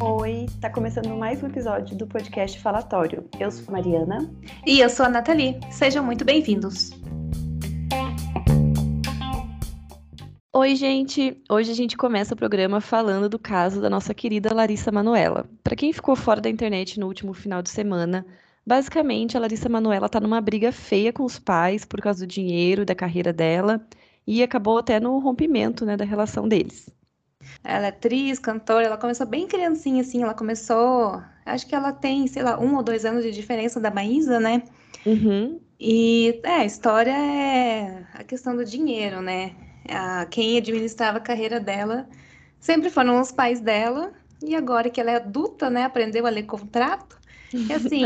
[0.00, 3.24] Oi, tá começando mais um episódio do podcast Falatório.
[3.40, 4.30] Eu sou a Mariana.
[4.66, 5.58] E eu sou a Nathalie.
[5.70, 6.90] Sejam muito bem-vindos.
[10.52, 11.42] Oi, gente!
[11.50, 15.48] Hoje a gente começa o programa falando do caso da nossa querida Larissa Manuela.
[15.64, 18.26] Para quem ficou fora da internet no último final de semana,
[18.66, 22.84] basicamente a Larissa Manuela tá numa briga feia com os pais por causa do dinheiro,
[22.84, 23.80] da carreira dela,
[24.26, 26.88] e acabou até no rompimento, né, da relação deles.
[27.64, 31.22] Ela é atriz, cantora, ela começou bem criancinha, assim, ela começou.
[31.44, 34.62] Acho que ela tem, sei lá, um ou dois anos de diferença da Maísa, né?
[35.04, 35.60] Uhum.
[35.78, 39.54] E é, a história é a questão do dinheiro, né?
[39.88, 42.08] A, quem administrava a carreira dela
[42.60, 44.12] sempre foram os pais dela,
[44.44, 47.18] e agora que ela é adulta, né, aprendeu a ler contrato,
[47.52, 48.04] e assim,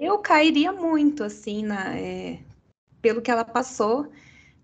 [0.00, 2.40] eu cairia muito, assim, na, é,
[3.00, 4.10] pelo que ela passou,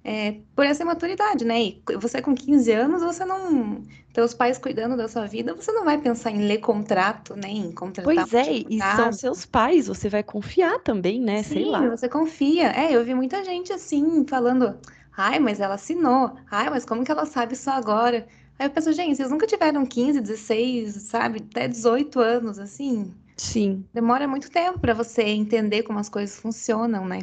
[0.03, 1.63] é, por essa imaturidade, né?
[1.63, 3.85] E você com 15 anos, você não.
[4.13, 7.49] Teus pais cuidando da sua vida, você não vai pensar em ler contrato, né?
[7.49, 8.15] Em contratar.
[8.15, 11.43] Pois é, e são seus pais, você vai confiar também, né?
[11.43, 11.89] Sim, Sei lá.
[11.89, 12.73] você confia.
[12.73, 14.77] É, eu vi muita gente assim, falando.
[15.17, 16.35] Ai, mas ela assinou.
[16.51, 18.27] Ai, mas como que ela sabe isso agora?
[18.59, 21.45] Aí eu penso, gente, vocês nunca tiveram 15, 16, sabe?
[21.51, 23.15] Até 18 anos, assim?
[23.37, 23.85] Sim.
[23.93, 27.21] Demora muito tempo para você entender como as coisas funcionam, né?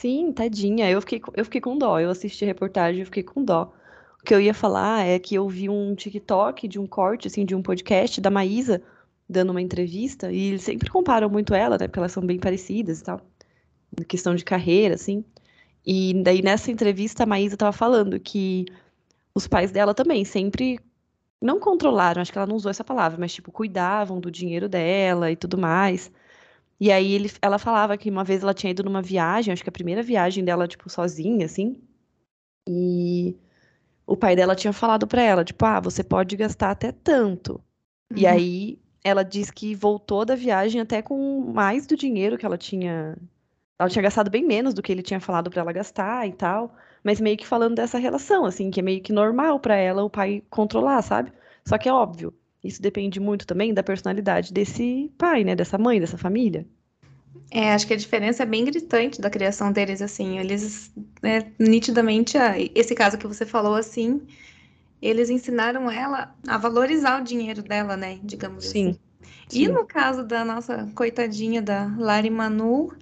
[0.00, 0.90] Sim, tadinha.
[0.90, 2.00] Eu fiquei, eu fiquei com dó.
[2.00, 3.70] Eu assisti a reportagem, eu fiquei com dó.
[4.18, 7.44] O que eu ia falar é que eu vi um TikTok de um corte, assim,
[7.44, 8.82] de um podcast da Maísa
[9.28, 11.86] dando uma entrevista, e eles sempre comparam muito ela, né?
[11.86, 13.20] Porque elas são bem parecidas e tal.
[13.98, 15.22] Na questão de carreira, assim.
[15.86, 18.64] E daí nessa entrevista a Maísa tava falando que
[19.34, 20.80] os pais dela também sempre
[21.40, 25.30] não controlaram, acho que ela não usou essa palavra, mas tipo, cuidavam do dinheiro dela
[25.30, 26.10] e tudo mais.
[26.80, 29.68] E aí ele, ela falava que uma vez ela tinha ido numa viagem, acho que
[29.68, 31.76] a primeira viagem dela, tipo, sozinha, assim.
[32.66, 33.36] E
[34.06, 37.62] o pai dela tinha falado para ela, tipo, ah, você pode gastar até tanto.
[38.10, 38.18] Uhum.
[38.18, 42.56] E aí ela diz que voltou da viagem até com mais do dinheiro que ela
[42.56, 43.16] tinha.
[43.78, 46.74] Ela tinha gastado bem menos do que ele tinha falado para ela gastar e tal.
[47.04, 50.10] Mas meio que falando dessa relação, assim, que é meio que normal para ela o
[50.10, 51.32] pai controlar, sabe?
[51.66, 55.56] Só que é óbvio, isso depende muito também da personalidade desse pai, né?
[55.56, 56.66] Dessa mãe, dessa família.
[57.50, 60.38] É, acho que a diferença é bem gritante da criação deles, assim.
[60.38, 62.36] Eles, né, nitidamente,
[62.74, 64.22] esse caso que você falou, assim,
[65.02, 68.20] eles ensinaram ela a valorizar o dinheiro dela, né?
[68.22, 68.90] Digamos Sim.
[68.90, 68.98] assim.
[69.48, 69.64] Sim.
[69.64, 72.92] E no caso da nossa coitadinha da Lari Manu,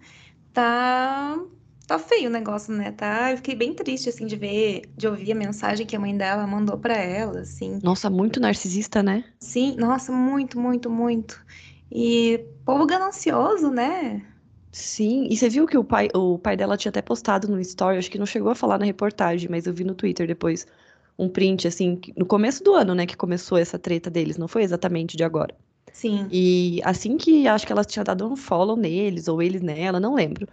[0.53, 1.39] tá
[1.89, 2.93] tá feio o negócio, né?
[2.93, 6.15] Tá, eu fiquei bem triste assim de ver, de ouvir a mensagem que a mãe
[6.15, 7.81] dela mandou para ela, assim.
[7.83, 9.25] Nossa, muito narcisista, né?
[9.41, 11.43] Sim, nossa, muito, muito, muito.
[11.91, 14.23] E povo ganancioso, né?
[14.71, 17.97] Sim, e você viu que o pai, o pai dela tinha até postado no story,
[17.97, 20.67] acho que não chegou a falar na reportagem, mas eu vi no Twitter depois
[21.19, 24.63] um print assim, no começo do ano, né, que começou essa treta deles, não foi
[24.63, 25.55] exatamente de agora.
[25.91, 26.29] Sim.
[26.31, 30.15] E assim que acho que ela tinha dado um follow neles ou eles nela, não
[30.15, 30.47] lembro.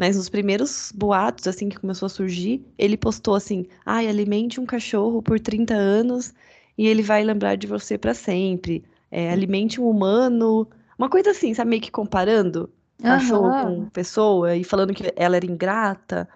[0.00, 4.64] Mas nos primeiros boatos, assim, que começou a surgir, ele postou assim: ai, alimente um
[4.64, 6.32] cachorro por 30 anos
[6.78, 8.82] e ele vai lembrar de você para sempre.
[9.10, 10.66] É, alimente um humano.
[10.98, 12.70] Uma coisa assim, sabe, meio que comparando
[13.02, 13.84] cachorro uhum.
[13.84, 16.26] com pessoa e falando que ela era ingrata.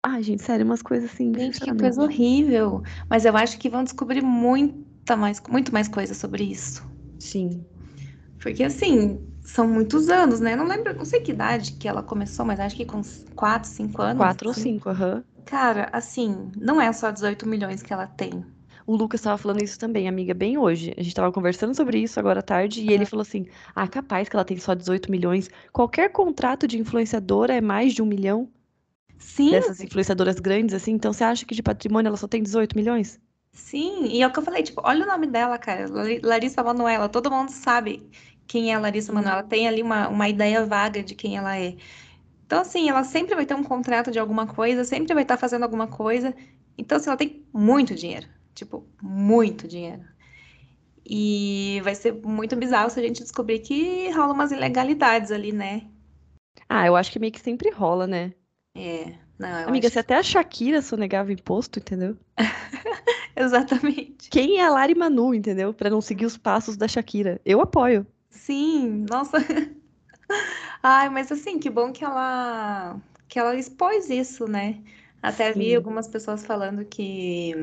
[0.00, 1.32] Ai, gente, sério, umas coisas assim.
[1.34, 2.84] Gente, que coisa horrível.
[3.10, 6.88] Mas eu acho que vão descobrir muita mais, muito mais coisas sobre isso.
[7.18, 7.64] Sim.
[8.38, 10.56] Porque assim, são muitos anos, né?
[10.56, 13.00] Não lembro, não sei que idade que ela começou, mas acho que com
[13.36, 14.18] 4, 5 anos.
[14.18, 14.60] 4 assim.
[14.60, 15.14] ou 5, aham.
[15.14, 15.22] Uhum.
[15.44, 18.44] Cara, assim, não é só 18 milhões que ela tem.
[18.84, 20.92] O Lucas estava falando isso também, amiga, bem hoje.
[20.96, 24.28] A gente estava conversando sobre isso agora à tarde e ele falou assim: ah, capaz
[24.28, 25.48] que ela tem só 18 milhões.
[25.72, 28.48] Qualquer contrato de influenciadora é mais de um milhão.
[29.18, 29.52] Sim.
[29.52, 30.92] Dessas influenciadoras grandes, assim.
[30.92, 33.20] Então você acha que de patrimônio ela só tem 18 milhões?
[33.52, 35.86] Sim, e é o que eu falei, tipo, olha o nome dela, cara.
[36.22, 37.08] Larissa Manoela.
[37.08, 38.06] Todo mundo sabe
[38.46, 41.76] quem é a Larissa Manoela, tem ali uma, uma ideia vaga de quem ela é.
[42.46, 45.64] Então, assim, ela sempre vai ter um contrato de alguma coisa, sempre vai estar fazendo
[45.64, 46.34] alguma coisa.
[46.78, 48.28] Então, assim, ela tem muito dinheiro.
[48.54, 50.02] Tipo, muito dinheiro.
[51.04, 55.82] E vai ser muito bizarro se a gente descobrir que rola umas ilegalidades ali, né?
[56.68, 58.32] Ah, eu acho que meio que sempre rola, né?
[58.74, 59.14] É.
[59.38, 59.94] Não, Amiga, acho...
[59.94, 62.16] se até a Shakira sonegava imposto, entendeu?
[63.36, 64.30] Exatamente.
[64.30, 65.74] Quem é a Lari Manu, entendeu?
[65.74, 67.40] Para não seguir os passos da Shakira.
[67.44, 68.06] Eu apoio.
[68.36, 69.38] Sim, nossa.
[70.82, 74.82] Ai, mas assim, que bom que ela que ela expôs isso, né?
[75.22, 75.58] Até Sim.
[75.58, 77.54] vi algumas pessoas falando que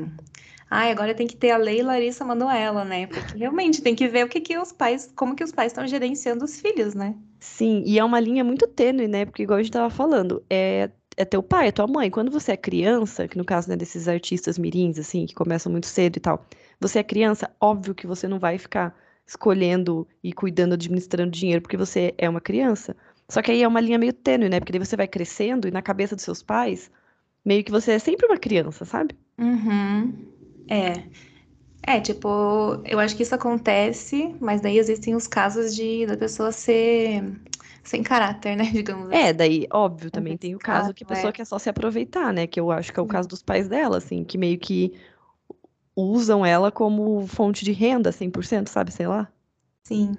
[0.69, 3.07] ai, agora tem que ter a lei Larissa Manoela, né?
[3.07, 5.87] Porque realmente tem que ver o que que os pais, como que os pais estão
[5.87, 7.15] gerenciando os filhos, né?
[7.39, 9.25] Sim, e é uma linha muito tênue, né?
[9.25, 12.09] Porque igual a gente tava falando, é é teu pai, é tua mãe.
[12.09, 15.85] Quando você é criança, que no caso né, desses artistas mirins, assim, que começam muito
[15.85, 16.43] cedo e tal,
[16.79, 21.77] você é criança, óbvio que você não vai ficar escolhendo e cuidando, administrando dinheiro, porque
[21.77, 22.95] você é uma criança.
[23.29, 24.59] Só que aí é uma linha meio tênue, né?
[24.59, 26.91] Porque daí você vai crescendo e na cabeça dos seus pais,
[27.43, 29.15] meio que você é sempre uma criança, sabe?
[29.37, 30.13] Uhum.
[30.69, 31.03] É.
[31.85, 36.51] É, tipo, eu acho que isso acontece, mas daí existem os casos de da pessoa
[36.51, 37.23] ser
[37.83, 38.63] sem caráter, né?
[38.71, 39.17] Digamos assim.
[39.17, 41.33] É, daí, óbvio, também tem o caso que a pessoa é.
[41.33, 42.47] quer só se aproveitar, né?
[42.47, 44.93] Que eu acho que é o caso dos pais dela, assim, que meio que
[45.95, 48.91] usam ela como fonte de renda 100%, sabe?
[48.91, 49.27] Sei lá.
[49.83, 50.15] Sim.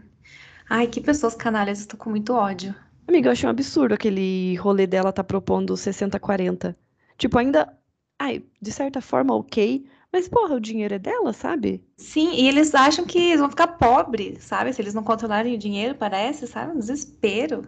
[0.69, 2.75] Ai, que pessoas canalhas, eu tô com muito ódio.
[3.06, 6.75] Amiga, eu achei um absurdo aquele rolê dela tá propondo 60-40.
[7.19, 7.76] Tipo, ainda,
[8.19, 11.85] ai, de certa forma, ok, mas porra, o dinheiro é dela, sabe?
[11.99, 14.73] Sim, e eles acham que eles vão ficar pobres, sabe?
[14.73, 16.73] Se eles não controlarem o dinheiro, parece, sabe?
[16.73, 17.67] Um desespero.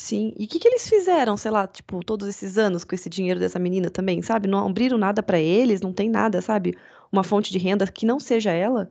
[0.00, 0.32] Sim.
[0.38, 3.38] E o que que eles fizeram, sei lá, tipo, todos esses anos com esse dinheiro
[3.38, 4.48] dessa menina também, sabe?
[4.48, 6.74] Não abriram nada pra eles, não tem nada, sabe?
[7.12, 8.90] Uma fonte de renda que não seja ela.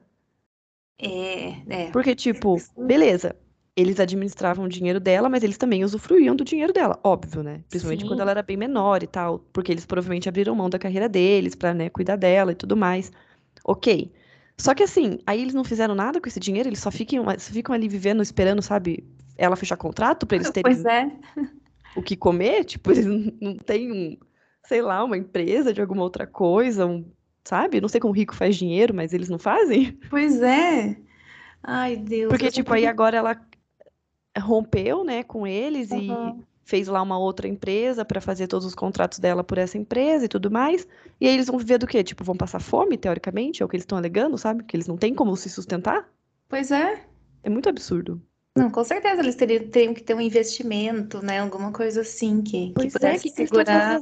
[0.99, 1.91] É, é.
[1.91, 3.35] Porque, tipo, beleza,
[3.75, 7.63] eles administravam o dinheiro dela, mas eles também usufruíam do dinheiro dela, óbvio, né?
[7.69, 8.21] Principalmente quando Sim.
[8.21, 11.73] ela era bem menor e tal, porque eles provavelmente abriram mão da carreira deles pra,
[11.73, 13.11] né, cuidar dela e tudo mais.
[13.65, 14.11] Ok.
[14.59, 17.51] Só que assim, aí eles não fizeram nada com esse dinheiro, eles só ficam, só
[17.51, 19.03] ficam ali vivendo, esperando, sabe,
[19.39, 21.09] ela fechar contrato pra eles terem Pois é.
[21.95, 24.17] o que comer, tipo, eles não têm um,
[24.65, 27.05] sei lá, uma empresa de alguma outra coisa, um,
[27.43, 27.79] sabe?
[27.81, 29.97] Não sei como rico faz dinheiro, mas eles não fazem.
[30.09, 30.97] Pois é.
[31.63, 32.29] Ai, Deus.
[32.29, 33.41] Porque, tipo, sempre- aí agora ela
[34.37, 36.39] rompeu, né, com eles e Aham.
[36.63, 40.29] fez lá uma outra empresa pra fazer todos os contratos dela por essa empresa e
[40.29, 40.87] tudo mais.
[41.19, 42.03] E aí eles vão viver do quê?
[42.03, 44.63] Tipo, vão passar fome, teoricamente, é o que eles estão alegando, sabe?
[44.63, 46.07] Que eles não têm como se sustentar.
[46.47, 47.03] Pois é.
[47.43, 48.21] É muito absurdo.
[48.59, 51.39] Não, com certeza eles teriam, teriam que ter um investimento, né?
[51.39, 53.99] Alguma coisa assim que, que Pois é, pudesse o que segurar,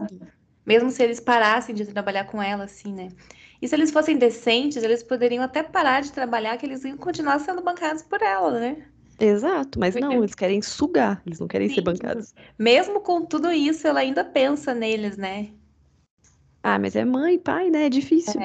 [0.65, 3.09] mesmo se eles parassem de trabalhar com ela, assim, né?
[3.61, 7.39] E se eles fossem decentes, eles poderiam até parar de trabalhar, que eles iam continuar
[7.39, 8.85] sendo bancados por ela, né?
[9.19, 11.83] Exato, mas não, eles querem sugar, eles não querem ser Sim.
[11.83, 12.33] bancados.
[12.57, 15.49] Mesmo com tudo isso, ela ainda pensa neles, né?
[16.61, 17.85] Ah, mas é mãe, pai, né?
[17.85, 18.39] É difícil.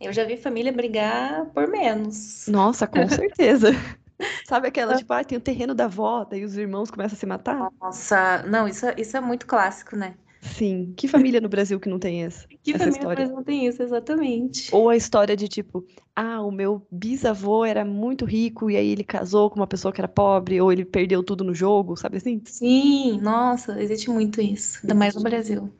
[0.00, 2.46] Eu já vi família brigar por menos.
[2.48, 3.70] Nossa, com certeza.
[4.48, 7.26] Sabe aquela, tipo, ah, tem o terreno da avó, daí os irmãos começam a se
[7.26, 7.70] matar?
[7.80, 10.16] Nossa, não, isso, isso é muito clássico, né?
[10.42, 10.92] Sim.
[10.96, 13.28] Que família no Brasil que não tem essa, Que essa família história?
[13.28, 14.74] não tem isso, exatamente.
[14.74, 15.86] Ou a história de tipo,
[16.16, 20.00] ah, o meu bisavô era muito rico e aí ele casou com uma pessoa que
[20.00, 22.42] era pobre, ou ele perdeu tudo no jogo, sabe assim?
[22.44, 25.22] Sim, nossa, existe muito isso, ainda mais no.
[25.22, 25.72] Brasil.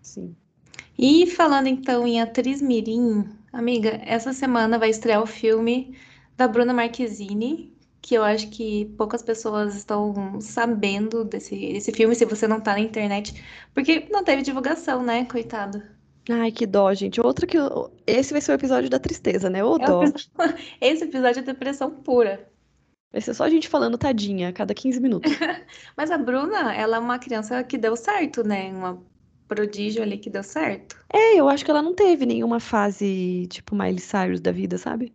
[0.00, 0.34] Sim.
[0.98, 5.96] E falando então em atriz mirim, amiga, essa semana vai estrear o filme
[6.42, 12.24] da Bruna Marquezine, que eu acho que poucas pessoas estão sabendo desse, desse filme, se
[12.24, 13.32] você não tá na internet,
[13.72, 15.80] porque não teve divulgação, né, coitado.
[16.28, 17.20] Ai, que dó, gente.
[17.20, 17.56] Outra que.
[18.06, 19.62] Esse vai ser o episódio da tristeza, né?
[19.64, 20.02] Ô É dó.
[20.02, 20.30] episódio-
[20.80, 22.48] Esse episódio é depressão pura.
[23.12, 25.30] Vai ser só a gente falando tadinha a cada 15 minutos.
[25.96, 28.72] Mas a Bruna, ela é uma criança que deu certo, né?
[28.72, 29.00] Uma
[29.46, 30.96] prodígio ali que deu certo.
[31.12, 35.12] É, eu acho que ela não teve nenhuma fase, tipo, Miley Cyrus da vida, sabe?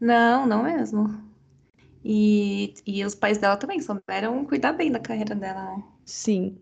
[0.00, 1.30] Não, não mesmo.
[2.04, 5.84] E, e os pais dela também souberam cuidar bem da carreira dela, né?
[6.04, 6.58] Sim.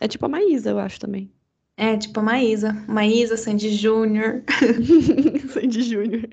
[0.00, 1.30] É tipo a Maísa, eu acho também.
[1.76, 2.72] É, tipo a Maísa.
[2.88, 4.42] Maísa, Sandy Júnior.
[5.52, 6.28] Sandy Júnior.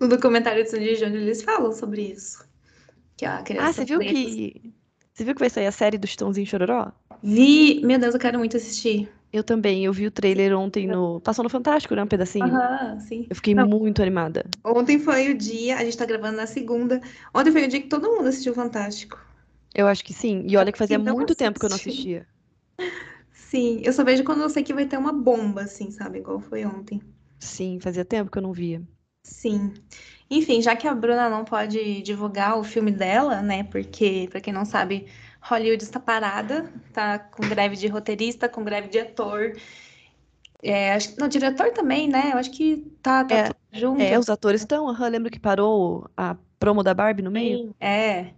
[0.00, 2.46] No documentário de Sandy Júnior eles falam sobre isso.
[3.16, 4.74] Que a criança Ah, você viu que.
[5.12, 6.92] Você viu que vai sair a série do Chitãozinho Chororó?
[7.22, 9.08] Vi, meu Deus, eu quero muito assistir.
[9.34, 11.20] Eu também, eu vi o trailer ontem no.
[11.20, 12.04] Passou no Fantástico, né?
[12.04, 12.44] Um pedacinho.
[12.46, 13.26] Aham, sim.
[13.28, 13.66] Eu fiquei Não.
[13.66, 14.44] muito animada.
[14.64, 17.00] Ontem foi o dia, a gente tá gravando na segunda.
[17.34, 19.18] Ontem foi o dia que todo mundo assistiu Fantástico.
[19.74, 20.44] Eu acho que sim.
[20.48, 22.28] E olha que fazia não muito tempo que eu não assistia.
[23.32, 26.18] Sim, eu só vejo quando eu sei que vai ter uma bomba, assim, sabe?
[26.18, 27.00] Igual foi ontem.
[27.40, 28.82] Sim, fazia tempo que eu não via.
[29.22, 29.72] Sim.
[30.30, 33.64] Enfim, já que a Bruna não pode divulgar o filme dela, né?
[33.64, 35.06] Porque, pra quem não sabe,
[35.44, 39.52] Hollywood está parada, tá com greve de roteirista, com greve de ator.
[40.62, 42.32] É, acho não, diretor também, né?
[42.32, 44.02] Eu acho que tá, tá É, tudo junto.
[44.02, 44.88] É, os atores estão.
[44.88, 47.58] Aham, lembro que parou a promo da Barbie no meio?
[47.58, 48.32] Sim, é.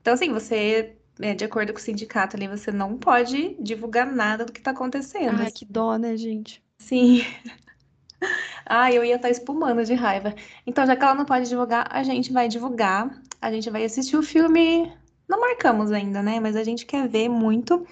[0.00, 4.44] Então, assim, você, é, de acordo com o sindicato ali, você não pode divulgar nada
[4.44, 5.38] do que tá acontecendo.
[5.38, 6.62] Ai, que dó, né, gente?
[6.78, 7.22] Sim.
[8.66, 10.34] Ah, eu ia estar espumando de raiva.
[10.66, 13.20] Então, já que ela não pode divulgar, a gente vai divulgar.
[13.40, 14.92] A gente vai assistir o filme.
[15.28, 16.40] Não marcamos ainda, né?
[16.40, 17.86] Mas a gente quer ver muito.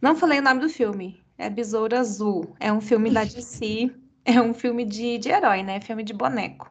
[0.00, 1.20] Não falei o nome do filme.
[1.38, 2.54] É Besouro Azul.
[2.60, 3.90] É um filme da DC.
[4.24, 5.80] É um filme de, de herói, né?
[5.80, 6.68] Filme de boneco.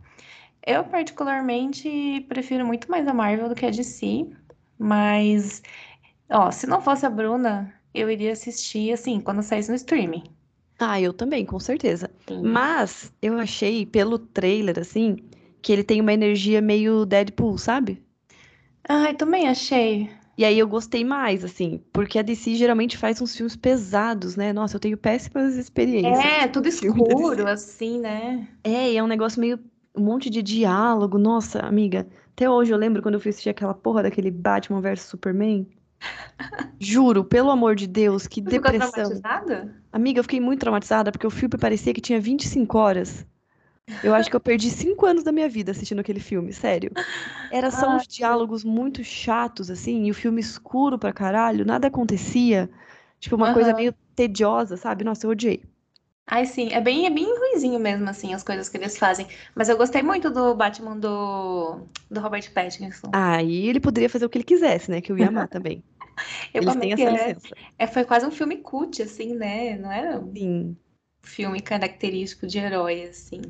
[0.66, 4.28] Eu, particularmente, prefiro muito mais a Marvel do que a DC.
[4.78, 5.62] Mas,
[6.30, 10.24] ó, se não fosse a Bruna, eu iria assistir, assim, quando saísse no streaming.
[10.78, 12.12] Ah, eu também, com certeza.
[12.28, 12.42] Sim.
[12.42, 15.18] Mas eu achei, pelo trailer, assim,
[15.62, 18.04] que ele tem uma energia meio Deadpool, sabe?
[18.90, 20.10] Ai, também achei.
[20.38, 24.52] E aí eu gostei mais, assim, porque a DC geralmente faz uns filmes pesados, né?
[24.54, 28.48] Nossa, eu tenho péssimas experiências É, tudo escuro, assim, né?
[28.64, 29.60] É, e é um negócio meio.
[29.98, 31.18] Um monte de diálogo.
[31.18, 35.02] Nossa, amiga, até hoje eu lembro quando eu fui assistir aquela porra daquele Batman vs
[35.04, 35.66] Superman.
[36.80, 39.04] Juro, pelo amor de Deus, que Você ficou depressão.
[39.04, 39.84] traumatizada?
[39.92, 43.26] Amiga, eu fiquei muito traumatizada porque o filme parecia que tinha 25 horas.
[44.02, 46.96] Eu acho que eu perdi 5 anos da minha vida assistindo aquele filme, sério.
[47.50, 51.88] Era só Ai, uns diálogos muito chatos, assim, e o filme escuro pra caralho, nada
[51.88, 52.70] acontecia.
[53.20, 55.04] Tipo, uma coisa meio tediosa, sabe?
[55.04, 55.64] Nossa, eu odiei.
[56.28, 59.28] Ai, sim, é bem, é bem ruinzinho mesmo, assim, as coisas que eles fazem.
[59.56, 63.12] Mas eu gostei muito do Batman do, do Robert Pattinson.
[63.12, 65.02] Aí ele poderia fazer o que ele quisesse, né?
[65.02, 65.84] Que eu ia amar também.
[66.54, 67.58] Eu Eles têm essa é, licença.
[67.78, 69.78] é, foi quase um filme cult, assim, né?
[69.78, 70.78] Não era um Sim.
[71.24, 73.42] filme característico de herói, assim.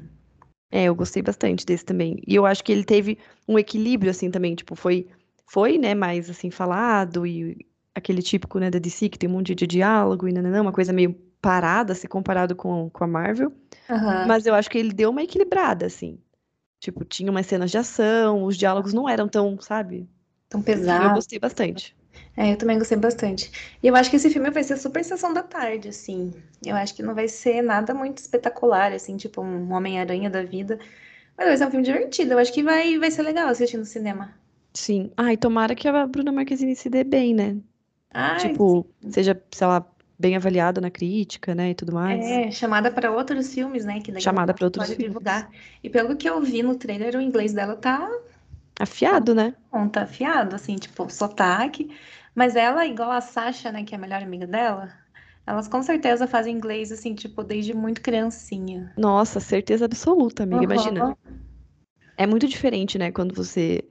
[0.75, 2.21] É, eu gostei bastante desse também.
[2.27, 3.17] E eu acho que ele teve
[3.47, 4.53] um equilíbrio, assim, também.
[4.55, 5.07] Tipo, foi,
[5.47, 7.65] foi, né, mais, assim, falado e
[7.95, 10.91] aquele típico, né, da DC, que tem um monte de diálogo e nananã, uma coisa
[10.91, 13.53] meio parada, se comparado com, com a Marvel.
[13.89, 14.25] Aham.
[14.27, 16.19] Mas eu acho que ele deu uma equilibrada, assim.
[16.81, 20.09] Tipo, tinha umas cenas de ação, os diálogos não eram tão, sabe?
[20.49, 20.71] Tão Enfim,
[21.05, 21.95] eu gostei bastante.
[22.37, 23.51] É, eu também gostei bastante.
[23.81, 26.33] E eu acho que esse filme vai ser super sessão da tarde, assim.
[26.65, 30.77] Eu acho que não vai ser nada muito espetacular, assim, tipo um Homem-Aranha da vida.
[31.37, 32.33] Mas vai ser um filme divertido.
[32.33, 34.33] Eu acho que vai, vai ser legal assistir no cinema.
[34.73, 35.11] Sim.
[35.17, 37.61] Ai, tomara que a Bruna Marquezine se dê bem, né?
[38.13, 39.85] Ai, Tipo, seja, sei lá,
[40.19, 42.41] bem avaliada na crítica, né, e tudo mais.
[42.47, 43.99] é, chamada para outros filmes, né?
[44.01, 45.07] Que daí Chamada para outros pode filmes.
[45.07, 45.49] divulgar.
[45.83, 48.09] E pelo que eu vi no trailer, o inglês dela tá,
[48.79, 49.55] Afiado, né?
[49.91, 51.89] tá afiado, assim, tipo, sotaque.
[52.33, 54.93] Mas ela, igual a Sasha, né, que é a melhor amiga dela,
[55.47, 58.93] elas com certeza fazem inglês, assim, tipo, desde muito criancinha.
[58.97, 60.63] Nossa, certeza absoluta, amiga.
[60.63, 61.01] Imagina.
[61.01, 61.15] Aham.
[62.17, 63.83] É muito diferente, né, quando você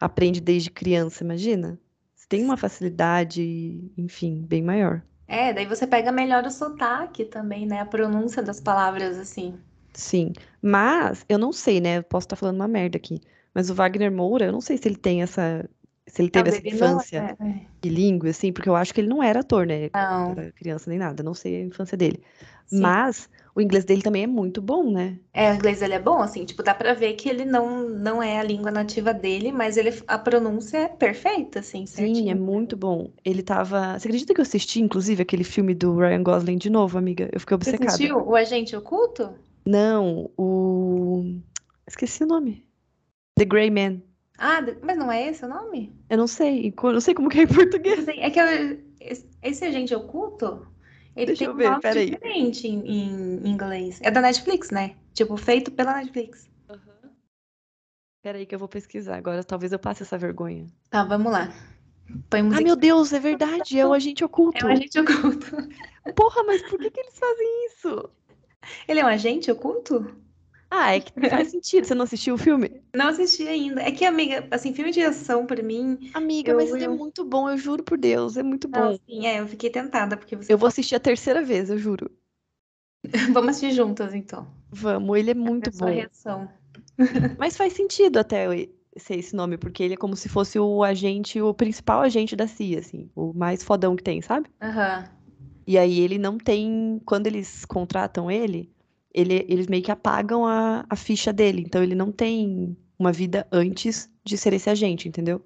[0.00, 1.78] aprende desde criança, imagina?
[2.14, 5.02] Você tem uma facilidade, enfim, bem maior.
[5.26, 7.80] É, daí você pega melhor o sotaque também, né?
[7.80, 9.58] A pronúncia das palavras, assim.
[9.94, 10.32] Sim.
[10.60, 11.98] Mas, eu não sei, né?
[11.98, 13.20] Eu posso estar falando uma merda aqui.
[13.54, 15.68] Mas o Wagner Moura, eu não sei se ele tem essa.
[16.06, 17.44] Se ele teve essa infância é.
[17.44, 17.66] é.
[17.80, 19.90] bilíngue, assim, porque eu acho que ele não era ator, né?
[19.94, 22.22] Não, Era criança nem nada, não sei a infância dele.
[22.66, 22.80] sim.
[22.80, 25.18] Mas o inglês dele também é muito bom, né?
[25.32, 28.22] É, o inglês dele é bom, assim, tipo, dá pra ver que ele não, não
[28.22, 32.36] é a língua nativa dele, mas ele, a pronúncia é perfeita, assim, Sim, é certinho.
[32.36, 33.10] muito bom.
[33.24, 33.98] Ele tava.
[33.98, 37.28] Você acredita que eu assisti, inclusive, aquele filme do Ryan Gosling de novo, amiga?
[37.32, 37.88] Eu fiquei Você obcecada.
[37.90, 39.34] assistiu O Agente Oculto?
[39.66, 41.24] Não, o.
[41.86, 42.64] Esqueci o nome.
[43.36, 44.02] The Gray Man.
[44.38, 45.94] Ah, mas não é esse o nome?
[46.10, 46.72] Eu não sei.
[46.82, 48.06] Eu não sei como que é em português.
[48.08, 48.80] É que eu-
[49.42, 50.66] esse Agente Oculto,
[51.16, 52.10] ele Deixa tem eu um ver, nome peraí.
[52.10, 54.00] diferente em, em inglês.
[54.02, 54.96] É da Netflix, né?
[55.12, 56.50] Tipo, feito pela Netflix.
[58.22, 59.42] Peraí que eu vou pesquisar agora.
[59.42, 60.66] Talvez eu passe essa vergonha.
[60.90, 61.52] Tá, vamos lá.
[62.30, 63.78] Põe Ah, meu Deus, é verdade.
[63.78, 64.64] É o agente É oculto.
[64.64, 65.56] um agente oculto.
[66.14, 68.10] Porra, mas por que que eles fazem isso?
[68.86, 70.14] Ele é um agente oculto?
[70.74, 71.84] Ah, é que faz sentido.
[71.86, 72.82] Você não assistiu o filme?
[72.94, 73.82] Não assisti ainda.
[73.82, 76.96] É que, amiga, assim, filme de ação pra mim, Amiga, eu, mas ele é eu...
[76.96, 78.36] muito bom, eu juro por Deus.
[78.38, 78.98] É muito Não, bom.
[79.06, 82.10] sim, é, eu fiquei tentada, porque você Eu vou assistir a terceira vez, eu juro.
[83.34, 84.46] Vamos assistir juntas, então.
[84.70, 85.94] Vamos, ele é muito sua bom.
[85.94, 86.48] reação.
[87.38, 90.82] Mas faz sentido até eu- ser esse nome, porque ele é como se fosse o
[90.82, 94.48] agente, o principal agente da CIA, assim, o mais fodão que tem, sabe?
[94.60, 95.04] Aham.
[95.66, 98.70] E aí ele não tem, quando eles contratam ele,
[99.14, 103.46] ele- eles meio que apagam a, a ficha dele, então ele não tem uma vida
[103.52, 105.44] antes de ser esse agente, entendeu?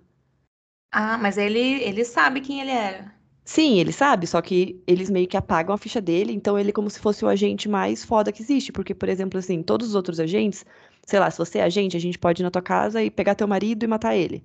[0.90, 3.14] Ah, mas ele, ele sabe quem ele era.
[3.44, 6.72] Sim, ele sabe, só que eles meio que apagam a ficha dele, então ele é
[6.72, 9.94] como se fosse o agente mais foda que existe, porque, por exemplo, assim, todos os
[9.94, 10.64] outros agentes,
[11.06, 13.36] sei lá, se você é agente, a gente pode ir na tua casa e pegar
[13.36, 14.44] teu marido e matar ele.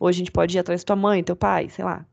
[0.00, 2.06] Ou a gente pode ir atrás da tua mãe, teu pai, sei lá.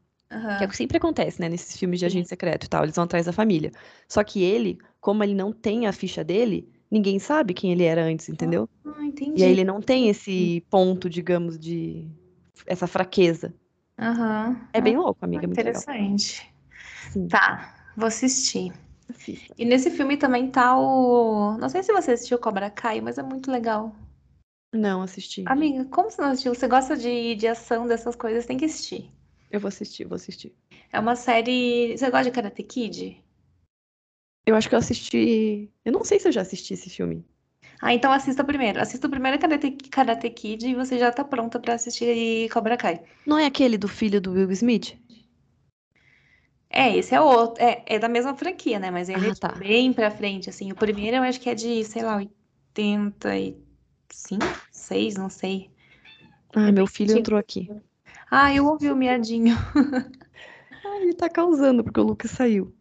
[0.55, 2.95] Que é o que sempre acontece, né, nesses filmes de agente secreto e tal, eles
[2.95, 3.71] vão atrás da família.
[4.07, 8.01] Só que ele, como ele não tem a ficha dele, ninguém sabe quem ele era
[8.05, 8.69] antes, entendeu?
[8.85, 9.43] Ah, E aí entendi.
[9.43, 12.07] ele não tem esse ponto, digamos, de
[12.65, 13.53] essa fraqueza.
[13.99, 14.55] Aham.
[14.73, 15.51] É Ah, bem louco, amiga, é legal.
[15.51, 16.53] interessante.
[17.29, 18.71] Tá, vou assistir.
[19.09, 19.53] assista.
[19.57, 21.57] E nesse filme também tá o.
[21.57, 23.93] Não sei se você assistiu Cobra Kai, mas é muito legal.
[24.73, 25.43] Não assisti.
[25.45, 26.55] Amiga, como você não assistiu?
[26.55, 29.11] Você gosta de, de ação, dessas coisas, tem que assistir.
[29.51, 30.55] Eu vou assistir, vou assistir.
[30.91, 31.97] É uma série.
[31.97, 33.22] Você gosta de Karate Kid?
[34.45, 35.69] Eu acho que eu assisti.
[35.85, 37.25] Eu não sei se eu já assisti esse filme.
[37.81, 38.81] Ah, então assista primeiro.
[38.81, 43.01] Assista o primeiro Karate, Karate Kid e você já tá pronta pra assistir Cobra Kai.
[43.25, 44.97] Não é aquele do filho do Will Smith?
[46.69, 47.63] É, esse é outro.
[47.63, 48.89] É, é da mesma franquia, né?
[48.89, 49.59] Mas ele Ah, é tipo, tá.
[49.59, 50.71] bem pra frente, assim.
[50.71, 55.69] O primeiro eu acho que é de, sei lá, 85, 6, não sei.
[56.55, 57.19] Ah, É meu filho antigo.
[57.19, 57.69] entrou aqui.
[58.31, 59.55] Ah, eu ouvi o miadinho.
[60.83, 62.73] Ah, ele tá causando porque o Lucas saiu.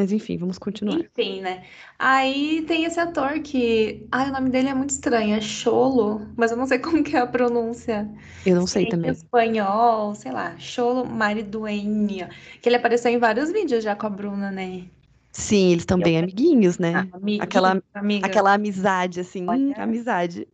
[0.00, 0.98] Mas enfim, vamos continuar.
[0.98, 1.62] Enfim, né?
[1.98, 4.06] Aí tem esse ator que.
[4.10, 7.14] Ah, o nome dele é muito estranho, é Cholo, mas eu não sei como que
[7.14, 8.08] é a pronúncia.
[8.46, 9.10] Eu não sei Em também.
[9.10, 12.30] espanhol, sei lá, Cholo Maridueña.
[12.62, 14.84] Que ele apareceu em vários vídeos já com a Bruna, né?
[15.32, 17.08] Sim, eles estão bem amiguinhos, Ah, né?
[17.12, 18.26] amiguinho, Aquela- amiga.
[18.26, 19.82] Aquela amizade, assim, hum, Olha.
[19.84, 20.48] amizade.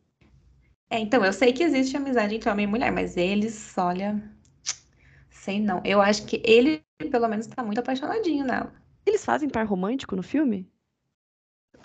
[0.91, 4.21] É, então, eu sei que existe amizade entre homem e mulher, mas eles, olha,
[5.31, 5.81] sei não.
[5.85, 8.73] Eu acho que ele, pelo menos, tá muito apaixonadinho nela.
[9.07, 10.69] Eles fazem par romântico no filme?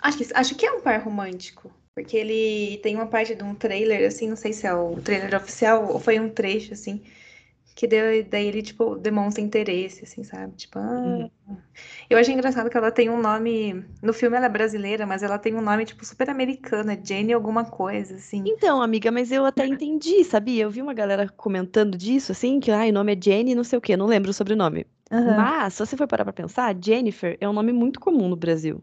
[0.00, 1.72] Acho que, acho que é um par romântico.
[1.94, 5.34] Porque ele tem uma parte de um trailer, assim, não sei se é o trailer
[5.36, 7.02] oficial ou foi um trecho, assim,
[7.74, 10.56] que deu, daí ele, tipo, demonstra interesse, assim, sabe?
[10.56, 10.90] Tipo, ah.
[10.90, 11.30] Uhum.
[12.08, 13.84] Eu achei engraçado que ela tem um nome.
[14.02, 17.32] No filme ela é brasileira, mas ela tem um nome, tipo, super americano, é Jenny
[17.32, 18.42] alguma coisa, assim.
[18.46, 20.64] Então, amiga, mas eu até entendi, sabia?
[20.64, 23.78] Eu vi uma galera comentando disso, assim, que ah, o nome é Jenny, não sei
[23.78, 24.86] o quê, não lembro o sobrenome.
[25.12, 25.36] Aham.
[25.36, 28.82] Mas, se você for parar pra pensar, Jennifer é um nome muito comum no Brasil.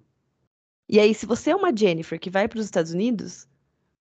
[0.87, 3.47] E aí, se você é uma Jennifer que vai para os Estados Unidos,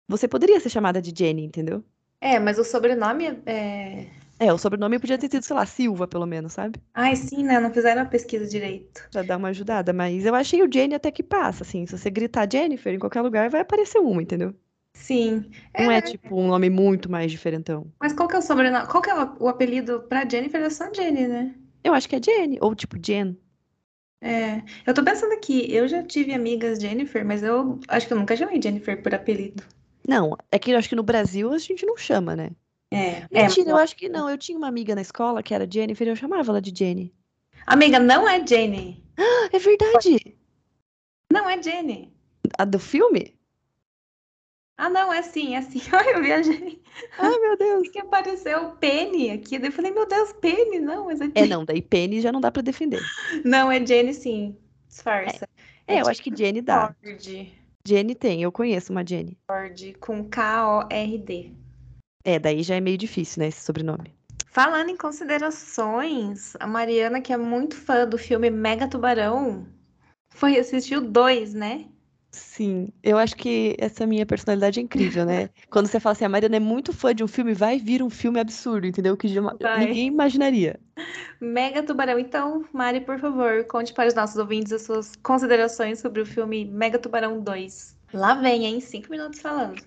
[0.08, 1.84] você poderia ser chamada de Jenny, entendeu?
[2.20, 4.06] É, mas o sobrenome é.
[4.40, 6.80] É, o sobrenome podia ter sido, sei lá, Silva, pelo menos, sabe?
[6.94, 7.58] Ai, sim, né?
[7.58, 9.08] Não fizeram a pesquisa direito.
[9.10, 9.92] Pra dar uma ajudada.
[9.92, 11.86] Mas eu achei o Jenny até que passa, assim.
[11.86, 14.54] Se você gritar Jennifer em qualquer lugar, vai aparecer uma, entendeu?
[14.94, 15.50] Sim.
[15.76, 17.92] Não é, tipo, um nome muito mais diferentão.
[18.00, 18.86] Mas qual que é o sobrenome?
[18.86, 20.60] Qual que é o, o apelido pra Jennifer?
[20.60, 21.54] É só Jenny, né?
[21.88, 23.34] Eu acho que é Jenny, ou tipo Jen.
[24.20, 24.62] É.
[24.86, 28.36] Eu tô pensando aqui, eu já tive amigas Jennifer, mas eu acho que eu nunca
[28.36, 29.62] chamei Jennifer por apelido.
[30.06, 32.50] Não, é que eu acho que no Brasil a gente não chama, né?
[32.90, 33.26] É.
[33.30, 34.28] É, Mentira, eu acho que não.
[34.28, 37.14] Eu tinha uma amiga na escola que era Jennifer e eu chamava ela de Jenny.
[37.66, 39.02] Amiga, não é Jenny.
[39.16, 40.36] Ah, é verdade!
[41.32, 42.12] Não é Jenny.
[42.58, 43.37] A do filme?
[44.80, 45.82] Ah, não, é sim, é sim.
[45.92, 46.80] Ai, eu viajei.
[47.18, 47.88] Ai, meu Deus.
[47.88, 49.58] Que apareceu Penny aqui.
[49.58, 51.48] Daí eu falei, meu Deus, Penny, não, mas é É, Jenny.
[51.48, 53.02] não, daí Penny já não dá pra defender.
[53.44, 54.56] Não, é Jenny sim.
[54.88, 55.48] Disfarça.
[55.86, 56.94] É, eu acho que Jenny dá.
[57.02, 57.48] Ford.
[57.86, 59.36] Jenny tem, eu conheço uma Jenny.
[59.50, 61.52] Ford com K-O-R-D.
[62.24, 64.14] É, daí já é meio difícil, né, esse sobrenome.
[64.50, 69.66] Falando em considerações, a Mariana, que é muito fã do filme Mega Tubarão,
[70.30, 71.86] foi assistir o 2, né?
[72.30, 75.48] Sim, eu acho que essa minha personalidade é incrível, né?
[75.70, 78.10] Quando você fala assim, a Mariana é muito fã de um filme, vai vir um
[78.10, 79.16] filme absurdo, entendeu?
[79.16, 79.86] Que Vai.
[79.86, 80.78] ninguém imaginaria.
[81.40, 82.18] Mega Tubarão.
[82.18, 86.66] Então, Mari, por favor, conte para os nossos ouvintes as suas considerações sobre o filme
[86.66, 87.96] Mega Tubarão 2.
[88.12, 88.80] Lá vem, hein?
[88.80, 89.82] Cinco minutos falando.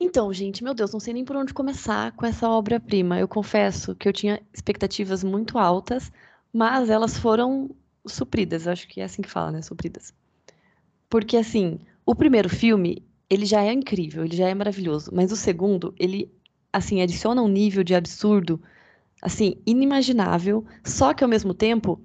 [0.00, 3.18] Então, gente, meu Deus, não sei nem por onde começar com essa obra-prima.
[3.18, 6.12] Eu confesso que eu tinha expectativas muito altas,
[6.52, 7.68] mas elas foram
[8.06, 8.68] supridas.
[8.68, 9.60] Acho que é assim que fala, né?
[9.60, 10.14] Supridas.
[11.08, 15.36] Porque, assim, o primeiro filme, ele já é incrível, ele já é maravilhoso, mas o
[15.36, 16.30] segundo, ele,
[16.72, 18.60] assim, adiciona um nível de absurdo,
[19.22, 22.00] assim, inimaginável, só que ao mesmo tempo,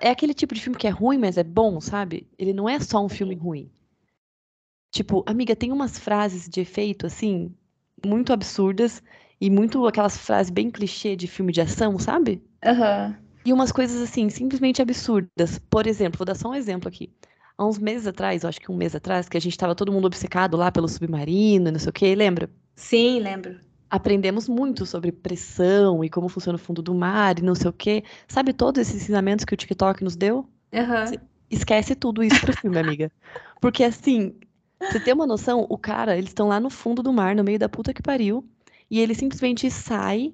[0.00, 2.28] é aquele tipo de filme que é ruim, mas é bom, sabe?
[2.38, 3.70] Ele não é só um filme ruim.
[4.92, 7.54] Tipo, amiga, tem umas frases de efeito, assim,
[8.04, 9.02] muito absurdas
[9.40, 12.42] e muito aquelas frases bem clichê de filme de ação, sabe?
[12.64, 13.16] Aham.
[13.44, 15.58] E umas coisas, assim, simplesmente absurdas.
[15.70, 17.10] Por exemplo, vou dar só um exemplo aqui.
[17.60, 19.92] Há uns meses atrás, eu acho que um mês atrás, que a gente tava todo
[19.92, 22.48] mundo obcecado lá pelo submarino, e não sei o quê, lembra?
[22.74, 23.60] Sim, lembro.
[23.90, 27.72] Aprendemos muito sobre pressão e como funciona o fundo do mar e não sei o
[27.74, 28.02] quê.
[28.26, 30.48] Sabe todos esses ensinamentos que o TikTok nos deu?
[31.04, 31.18] Sim.
[31.50, 33.12] Esquece tudo isso pro filme, amiga.
[33.60, 34.34] Porque assim,
[34.80, 37.58] você tem uma noção, o cara, eles estão lá no fundo do mar, no meio
[37.58, 38.42] da puta que pariu,
[38.90, 40.32] e ele simplesmente sai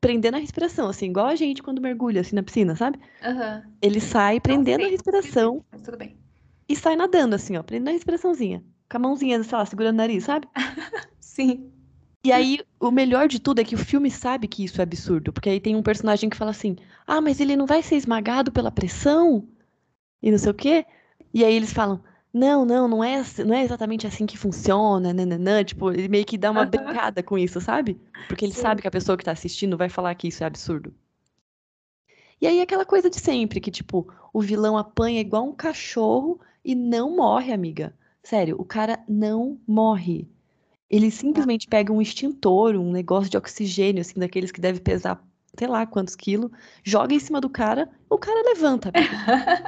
[0.00, 2.98] prendendo a respiração, assim, igual a gente quando mergulha assim na piscina, sabe?
[3.22, 3.62] Aham.
[3.80, 6.25] Ele sai prendendo a respiração Mas tudo bem.
[6.68, 9.98] E sai nadando assim, ó, prendendo a respiraçãozinha, com a mãozinha, sei lá, segurando o
[9.98, 10.48] nariz, sabe?
[11.20, 11.70] Sim.
[12.24, 15.32] E aí, o melhor de tudo é que o filme sabe que isso é absurdo,
[15.32, 16.76] porque aí tem um personagem que fala assim:
[17.06, 19.46] "Ah, mas ele não vai ser esmagado pela pressão?"
[20.20, 20.84] E não sei o quê.
[21.32, 22.02] E aí eles falam:
[22.32, 26.36] "Não, não, não é, não é exatamente assim que funciona, nananã", tipo, ele meio que
[26.36, 28.00] dá uma brincada com isso, sabe?
[28.28, 28.62] Porque ele Sim.
[28.62, 30.92] sabe que a pessoa que tá assistindo vai falar que isso é absurdo.
[32.40, 36.74] E aí aquela coisa de sempre, que tipo, o vilão apanha igual um cachorro e
[36.74, 37.94] não morre, amiga.
[38.24, 40.28] Sério, o cara não morre.
[40.90, 45.24] Ele simplesmente pega um extintor, um negócio de oxigênio, assim, daqueles que deve pesar,
[45.56, 46.50] sei lá quantos quilos,
[46.82, 48.90] joga em cima do cara, o cara levanta,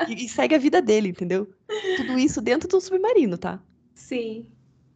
[0.08, 1.48] e, e segue a vida dele, entendeu?
[1.96, 3.62] Tudo isso dentro do submarino, tá?
[3.94, 4.46] Sim.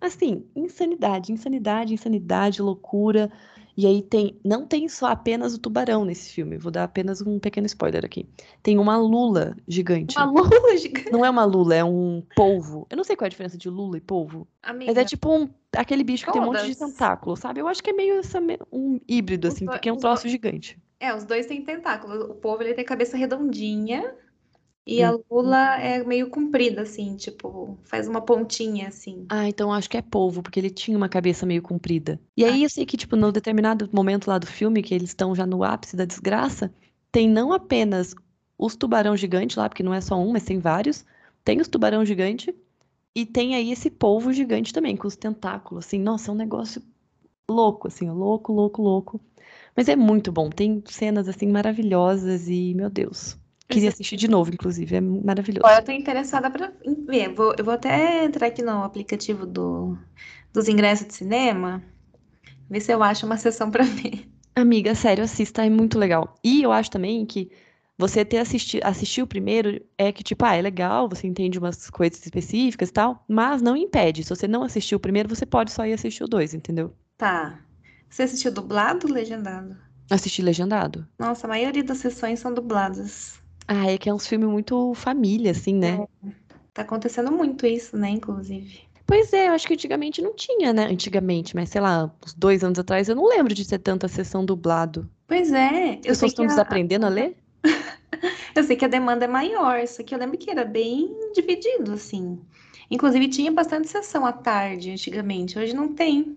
[0.00, 3.30] Assim, insanidade, insanidade, insanidade, loucura.
[3.76, 7.38] E aí tem, não tem só apenas o tubarão nesse filme, vou dar apenas um
[7.38, 8.26] pequeno spoiler aqui.
[8.62, 10.16] Tem uma lula gigante.
[10.16, 11.10] Uma lula gigante.
[11.10, 12.86] Não é uma lula, é um polvo.
[12.90, 14.46] Eu não sei qual é a diferença de lula e polvo.
[14.62, 16.92] Amiga, Mas é tipo um, aquele bicho que tem um monte de Todas.
[16.92, 17.60] tentáculo, sabe?
[17.60, 20.78] Eu acho que é meio essa um híbrido, assim, dois- porque é um troço gigante.
[21.00, 22.20] É, os dois têm tentáculos.
[22.30, 24.14] O povo ele tem cabeça redondinha
[24.86, 29.26] e a lula é meio comprida, assim, tipo, faz uma pontinha, assim.
[29.28, 32.20] Ah, então acho que é polvo, porque ele tinha uma cabeça meio comprida.
[32.36, 35.34] E aí eu sei que, tipo, no determinado momento lá do filme, que eles estão
[35.34, 36.72] já no ápice da desgraça,
[37.10, 38.14] tem não apenas
[38.58, 41.04] os tubarão gigante lá, porque não é só um, mas tem vários.
[41.44, 42.54] Tem os tubarão gigante
[43.14, 45.98] e tem aí esse polvo gigante também, com os tentáculos, assim.
[45.98, 46.82] Nossa, é um negócio
[47.50, 49.20] louco, assim, louco, louco, louco.
[49.76, 53.38] Mas é muito bom, tem cenas, assim, maravilhosas e, meu Deus,
[53.72, 55.62] queria assistir de novo, inclusive, é maravilhoso.
[55.64, 56.72] Ó, eu tô interessada pra
[57.08, 57.34] ver.
[57.34, 59.96] Vou, eu vou até entrar aqui no aplicativo do,
[60.52, 61.82] dos ingressos de cinema,
[62.68, 64.28] ver se eu acho uma sessão pra ver.
[64.54, 66.34] Amiga, sério, assista, é muito legal.
[66.44, 67.50] E eu acho também que
[67.96, 71.88] você ter assisti assistir o primeiro é que, tipo, ah, é legal, você entende umas
[71.90, 74.24] coisas específicas e tal, mas não impede.
[74.24, 76.94] Se você não assistiu o primeiro, você pode só ir assistir o dois, entendeu?
[77.16, 77.64] Tá.
[78.10, 79.76] Você assistiu dublado ou legendado?
[80.10, 81.08] Assistir legendado.
[81.18, 83.41] Nossa, a maioria das sessões são dubladas.
[83.66, 86.06] Ah, é que é uns filmes muito família, assim, né?
[86.74, 88.80] Tá acontecendo muito isso, né, inclusive.
[89.06, 90.86] Pois é, eu acho que antigamente não tinha, né?
[90.86, 94.44] Antigamente, mas sei lá, uns dois anos atrás, eu não lembro de ter tanta sessão
[94.44, 95.08] dublado.
[95.26, 97.36] Pois é, As pessoas estão a, desaprendendo a ler?
[98.56, 101.92] eu sei que a demanda é maior, só que eu lembro que era bem dividido,
[101.92, 102.40] assim.
[102.90, 105.58] Inclusive tinha bastante sessão à tarde, antigamente.
[105.58, 106.36] Hoje não tem.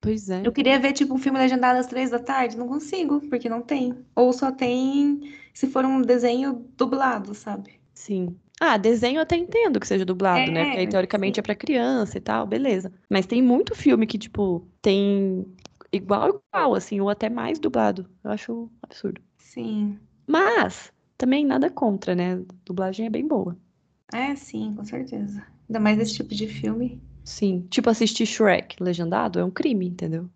[0.00, 0.42] Pois é.
[0.44, 3.62] Eu queria ver, tipo, um filme legendado às três da tarde, não consigo, porque não
[3.62, 3.96] tem.
[4.14, 7.80] Ou só tem se for um desenho dublado, sabe?
[7.94, 8.40] Sim.
[8.60, 10.64] Ah, desenho eu até entendo que seja dublado, né?
[10.64, 11.40] Porque aí, É, teoricamente, sim.
[11.40, 12.92] é pra criança e tal, beleza.
[13.10, 15.44] Mas tem muito filme que, tipo, tem
[15.92, 18.08] igual, igual, assim, ou até mais dublado.
[18.22, 19.20] Eu acho absurdo.
[19.38, 20.00] Sim.
[20.26, 22.36] Mas, também nada contra, né?
[22.66, 23.58] Dublagem é bem boa.
[24.14, 25.46] É, sim, com certeza.
[25.68, 27.02] Ainda mais esse tipo de filme.
[27.24, 27.66] Sim.
[27.70, 30.28] Tipo, assistir Shrek legendado é um crime, entendeu?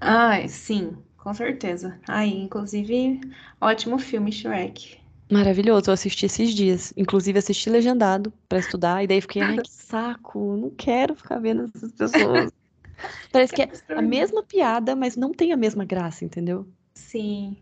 [0.00, 1.98] Ah, sim, com certeza.
[2.06, 3.20] Aí, inclusive,
[3.60, 4.96] ótimo filme, Shrek.
[5.28, 6.92] Maravilhoso, eu assisti esses dias.
[6.96, 11.68] Inclusive, assisti legendado pra estudar, e daí fiquei, ai, que saco, não quero ficar vendo
[11.74, 12.52] essas pessoas.
[13.32, 16.64] Parece que é a mesma piada, mas não tem a mesma graça, entendeu?
[16.94, 17.56] Sim.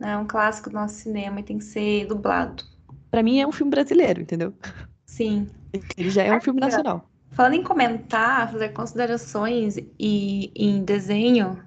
[0.00, 2.62] É um clássico do nosso cinema e tem que ser dublado.
[3.10, 4.54] Pra mim é um filme brasileiro, entendeu?
[5.06, 5.50] Sim.
[5.96, 7.10] Ele já é um filme nacional.
[7.32, 11.66] Falando em comentar, fazer considerações e em desenho,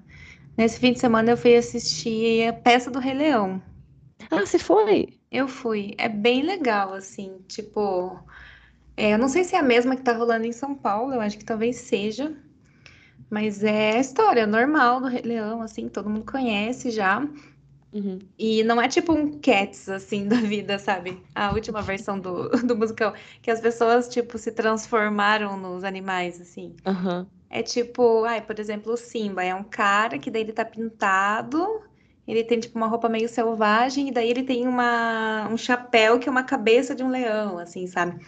[0.56, 3.62] nesse fim de semana eu fui assistir a peça do Rei Leão.
[4.30, 5.20] Ah, você foi?
[5.30, 5.94] Eu fui.
[5.98, 8.18] É bem legal, assim, tipo.
[8.96, 11.20] é, eu não sei se é a mesma que tá rolando em São Paulo, eu
[11.20, 12.36] acho que talvez seja.
[13.30, 17.20] Mas é a história normal do Rei Leão, assim, todo mundo conhece já.
[17.92, 18.18] Uhum.
[18.38, 21.22] E não é tipo um Cats, assim, da vida, sabe?
[21.34, 23.14] A última versão do, do musical.
[23.42, 26.74] Que as pessoas, tipo, se transformaram nos animais, assim.
[26.84, 27.26] Aham.
[27.50, 31.82] É tipo, ai, por exemplo, o Simba é um cara que daí ele tá pintado,
[32.26, 36.28] ele tem tipo uma roupa meio selvagem, e daí ele tem uma, um chapéu que
[36.28, 38.24] é uma cabeça de um leão, assim, sabe?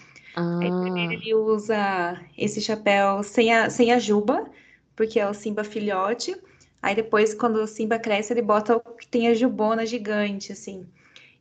[0.61, 4.51] Aí primeiro Ah, ele usa esse chapéu sem a, sem a juba,
[4.97, 6.37] porque é o Simba filhote.
[6.83, 10.87] Aí depois, quando o Simba cresce, ele bota o que tem a jubona gigante, assim.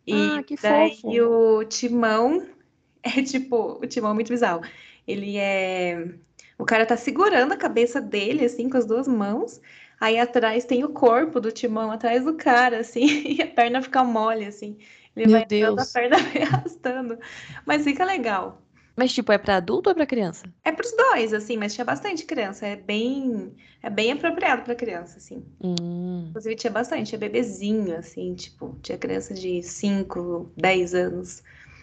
[0.07, 1.19] E Ah, que daí fofo.
[1.21, 2.47] o Timão
[3.03, 4.61] é tipo, o Timão é muito bizarro.
[5.07, 6.15] Ele é.
[6.61, 9.59] O cara tá segurando a cabeça dele, assim, com as duas mãos.
[9.99, 13.01] Aí atrás tem o corpo do Timão, atrás do cara, assim,
[13.33, 14.77] e a perna fica mole, assim.
[15.15, 15.91] Ele Meu vai andando, a Deus.
[15.91, 17.17] perna vai arrastando.
[17.65, 18.61] Mas fica legal.
[18.95, 20.45] Mas, tipo, é pra adulto ou é pra criança?
[20.63, 22.67] É pros dois, assim, mas tinha bastante criança.
[22.67, 25.43] É bem, é bem apropriado pra criança, assim.
[25.63, 26.27] Hum.
[26.29, 31.41] Inclusive tinha bastante, tinha bebezinho, assim, tipo, tinha criança de 5, 10 anos.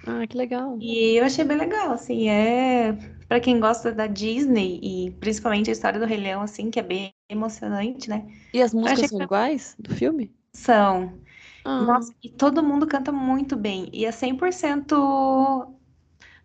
[0.09, 0.81] Ah, que legal.
[0.81, 2.93] E eu achei bem legal, assim, é
[3.29, 6.83] pra quem gosta da Disney e principalmente a história do Rei Leão, assim, que é
[6.83, 8.27] bem emocionante, né?
[8.53, 10.31] E as músicas que são iguais do filme?
[10.53, 11.21] são.
[11.65, 13.91] Ah, Nossa, e todo mundo canta muito bem.
[13.93, 14.97] E é 100%.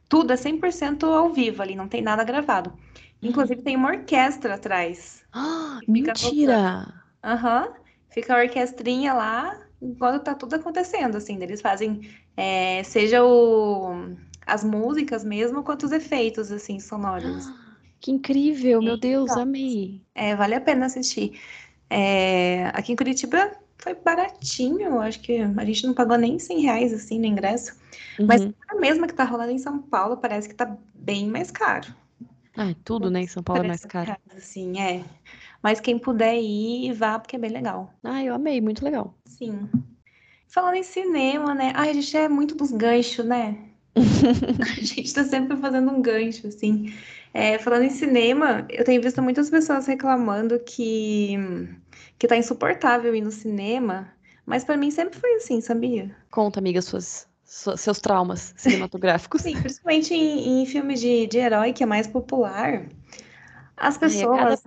[0.09, 2.73] Tudo é 100% ao vivo ali, não tem nada gravado.
[3.21, 5.23] Inclusive tem uma orquestra atrás.
[5.31, 6.61] Ah, que mentira!
[7.23, 7.73] Aham.
[8.09, 11.41] Fica a orquestrinha lá enquanto tá tudo acontecendo, assim.
[11.41, 12.01] Eles fazem,
[12.37, 14.15] é, seja o,
[14.45, 17.45] as músicas mesmo, quanto os efeitos, assim, sonoros.
[17.47, 19.43] Ah, Que incrível, meu Deus, legal.
[19.43, 20.05] amei.
[20.15, 21.39] É, vale a pena assistir.
[21.89, 26.93] É, aqui em Curitiba foi baratinho, acho que a gente não pagou nem 100 reais,
[26.93, 27.75] assim, no ingresso.
[28.27, 28.53] Mas Uhum.
[28.69, 31.93] a mesma que tá rolando em São Paulo parece que tá bem mais caro.
[32.55, 33.21] Ah, tudo, né?
[33.21, 34.07] Em São Paulo é mais 300 caro.
[34.07, 35.03] reais, assim, é.
[35.63, 37.93] Mas quem puder ir, vá, porque é bem legal.
[38.03, 39.15] Ah, eu amei, muito legal.
[39.25, 39.69] Sim.
[40.47, 41.73] Falando em cinema, né?
[41.75, 43.69] Ai, a gente é muito dos ganchos, né?
[44.59, 46.93] A gente tá sempre fazendo um gancho, assim.
[47.33, 51.35] É, falando em cinema, eu tenho visto muitas pessoas reclamando que,
[52.19, 54.11] que tá insuportável ir no cinema,
[54.45, 56.15] mas pra mim sempre foi assim, sabia?
[56.31, 59.41] Conta, amiga, suas, sua- seus traumas cinematográficos.
[59.41, 62.87] Sim, principalmente em, em filme de, de herói, que é mais popular,
[63.77, 64.63] as é cada pessoas.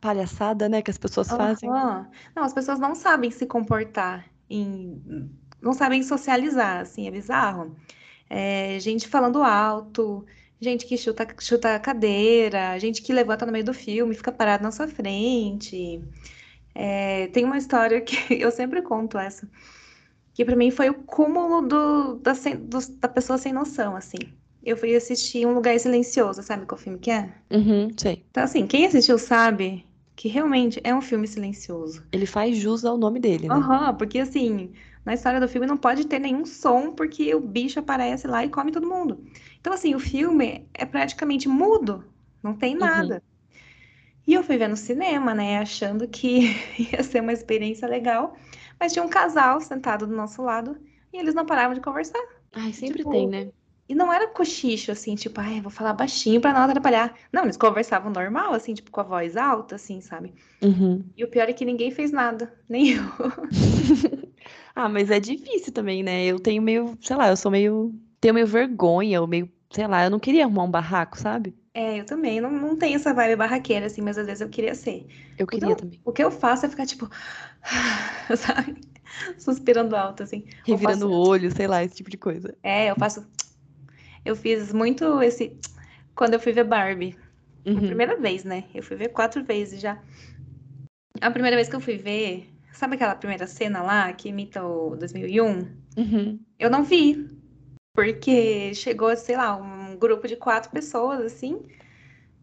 [0.00, 1.74] Palhaçada, né, que as pessoas fazem.
[1.74, 2.10] Aham.
[2.34, 5.30] Não, as pessoas não sabem se comportar, em...
[5.62, 7.76] não sabem socializar, assim, é bizarro.
[8.30, 10.26] É, gente falando alto,
[10.60, 14.62] gente que chuta, chuta a cadeira, gente que levanta no meio do filme, fica parado
[14.64, 16.02] na sua frente.
[16.74, 19.48] É, tem uma história que eu sempre conto essa,
[20.34, 24.18] que pra mim foi o cúmulo do, da, dos- da pessoa sem noção, assim.
[24.62, 27.32] Eu fui assistir Um Lugar Silencioso, sabe qual filme que é?
[27.50, 28.26] Uhum, sei.
[28.30, 29.86] Então, assim, quem assistiu sabe
[30.20, 32.04] que realmente é um filme silencioso.
[32.12, 33.68] Ele faz jus ao nome dele, né?
[33.68, 34.72] Aham, porque assim,
[35.04, 38.48] na história do filme não pode ter nenhum som porque o bicho aparece lá e
[38.50, 39.24] come todo mundo.
[39.60, 42.04] Então, assim, o filme é praticamente mudo,
[42.42, 43.18] não tem Uhum.
[43.18, 43.22] nada.
[44.26, 46.40] E eu fui ver no cinema, né, achando que
[46.92, 48.36] ia ser uma experiência legal,
[48.78, 50.78] mas tinha um casal sentado do nosso lado
[51.12, 52.20] e eles não paravam de conversar.
[52.52, 53.52] Ai, sempre Tipo, tem, né?
[53.90, 57.12] E não era cochicho, assim, tipo, ai, vou falar baixinho pra não atrapalhar.
[57.32, 60.32] Não, eles conversavam normal, assim, tipo, com a voz alta, assim, sabe?
[60.62, 61.02] Uhum.
[61.16, 63.02] E o pior é que ninguém fez nada, nem eu.
[64.72, 66.24] Ah, mas é difícil também, né?
[66.24, 67.92] Eu tenho meio, sei lá, eu sou meio.
[68.20, 71.54] Tenho meio vergonha, ou meio, sei lá, eu não queria arrumar um barraco, sabe?
[71.74, 74.74] É, eu também, não, não tenho essa vibe barraqueira, assim, mas às vezes eu queria
[74.74, 75.06] ser.
[75.36, 76.00] Eu queria eu, também.
[76.04, 77.10] o que eu faço é ficar, tipo,
[78.38, 78.80] sabe?
[79.36, 80.44] Suspirando alto, assim.
[80.64, 82.56] Revirando faço, o olho, sei lá, esse tipo de coisa.
[82.62, 83.26] é, eu faço,
[84.24, 85.56] eu fiz muito esse,
[86.14, 87.16] quando eu fui ver Barbie.
[87.66, 87.86] A Uhum.
[87.86, 88.64] primeira vez, né?
[88.74, 89.98] Eu fui ver quatro vezes já.
[91.20, 94.96] A primeira vez que eu fui ver, sabe aquela primeira cena lá que imita o
[94.96, 95.66] 2001?
[95.96, 96.38] Uhum.
[96.58, 97.28] Eu não vi,
[97.94, 101.60] porque chegou, sei lá, um grupo de quatro pessoas, assim,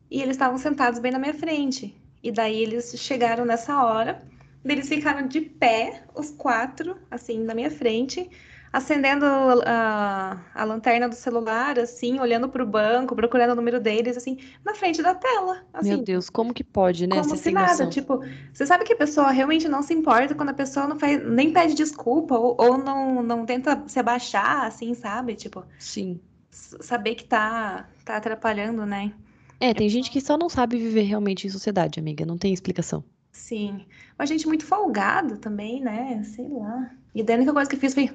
[0.10, 1.96] e eles estavam sentados bem na minha frente.
[2.22, 4.24] E daí eles chegaram nessa hora,
[4.66, 8.30] eles ficaram de pé, os quatro, assim, na minha frente,
[8.72, 9.26] acendendo
[9.66, 14.76] a, a lanterna do celular, assim, olhando pro banco, procurando o número deles, assim, na
[14.76, 17.22] frente da tela, Meu assim, Deus, como que pode, né?
[17.22, 17.70] como se nada.
[17.72, 17.90] noção.
[17.90, 18.22] Tipo,
[18.54, 21.52] você sabe que a pessoa realmente não se importa quando a pessoa não faz, nem
[21.52, 25.36] pede desculpa ou, ou não, não tenta se abaixar, assim, sabe?
[25.36, 26.20] Tipo, Sim.
[26.52, 29.14] saber que tá, tá atrapalhando, né?
[29.60, 32.26] É, tem gente que só não sabe viver realmente em sociedade, amiga.
[32.26, 33.04] Não tem explicação.
[33.32, 33.86] Sim.
[34.18, 36.22] Uma gente muito folgada também, né?
[36.24, 36.92] Sei lá.
[37.14, 38.12] E daí a única coisa que eu fiz foi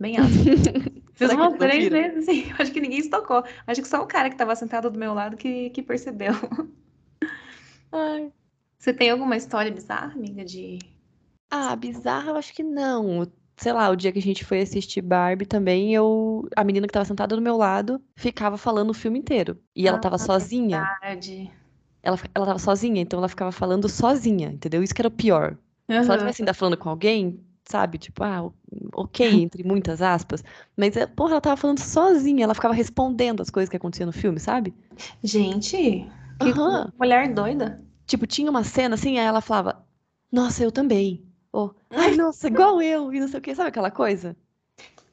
[0.00, 0.32] bem alto.
[1.14, 2.52] Fiz umas três vezes, assim.
[2.58, 3.44] Acho que ninguém se tocou.
[3.66, 6.32] Acho que só o cara que tava sentado do meu lado que, que percebeu.
[7.92, 8.32] Ai.
[8.78, 10.78] Você tem alguma história bizarra, amiga, de.
[11.50, 13.30] Ah, bizarro, eu acho que não.
[13.56, 16.48] Sei lá, o dia que a gente foi assistir Barbie também, eu.
[16.56, 19.58] A menina que tava sentada do meu lado ficava falando o filme inteiro.
[19.76, 20.96] E ela tava Ah, sozinha.
[21.02, 21.50] verdade.
[22.02, 24.82] Ela, ela tava sozinha, então ela ficava falando sozinha, entendeu?
[24.82, 25.58] Isso que era o pior.
[25.86, 27.38] Se ela tivesse ainda falando com alguém,
[27.70, 27.98] sabe?
[27.98, 28.50] Tipo, ah,
[28.94, 30.42] ok, entre muitas aspas.
[30.76, 34.12] Mas, é, porra, ela tava falando sozinha, ela ficava respondendo as coisas que aconteciam no
[34.12, 34.74] filme, sabe?
[35.22, 36.90] Gente, que Aham.
[36.98, 37.80] mulher doida.
[38.06, 39.86] Tipo, tinha uma cena assim, aí ela falava,
[40.32, 41.24] nossa, eu também.
[41.52, 44.36] Ou, ai, nossa, igual eu, e não sei o quê, sabe aquela coisa?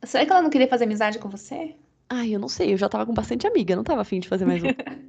[0.04, 1.76] Será que ela não queria fazer amizade com você?
[2.10, 4.46] Ai, eu não sei, eu já tava com bastante amiga, não tava afim de fazer
[4.46, 4.68] mais um.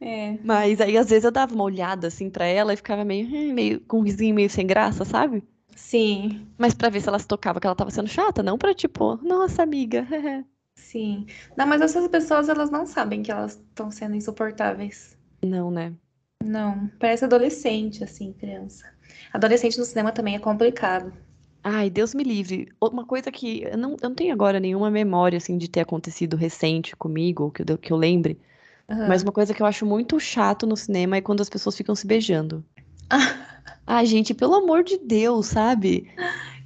[0.00, 0.38] É.
[0.44, 3.54] Mas aí, às vezes, eu dava uma olhada assim pra ela e ficava meio, "Hum",
[3.54, 5.42] meio com um risinho meio sem graça, sabe?
[5.76, 8.74] Sim, Mas pra ver se ela se tocava que ela tava sendo chata, não pra
[8.74, 10.06] tipo, nossa, amiga.
[10.76, 11.26] sim.
[11.56, 15.16] Não, mas essas pessoas, elas não sabem que elas estão sendo insuportáveis.
[15.42, 15.94] Não, né?
[16.44, 18.88] Não, parece adolescente, assim, criança.
[19.32, 21.12] Adolescente no cinema também é complicado.
[21.62, 22.68] Ai, Deus me livre.
[22.80, 26.36] Uma coisa que eu não, eu não tenho agora nenhuma memória assim de ter acontecido
[26.36, 28.38] recente comigo, que eu, que eu lembre.
[29.06, 29.24] Mas Aham.
[29.24, 32.06] uma coisa que eu acho muito chato no cinema é quando as pessoas ficam se
[32.06, 32.64] beijando.
[33.86, 36.10] Ai, gente, pelo amor de Deus, sabe?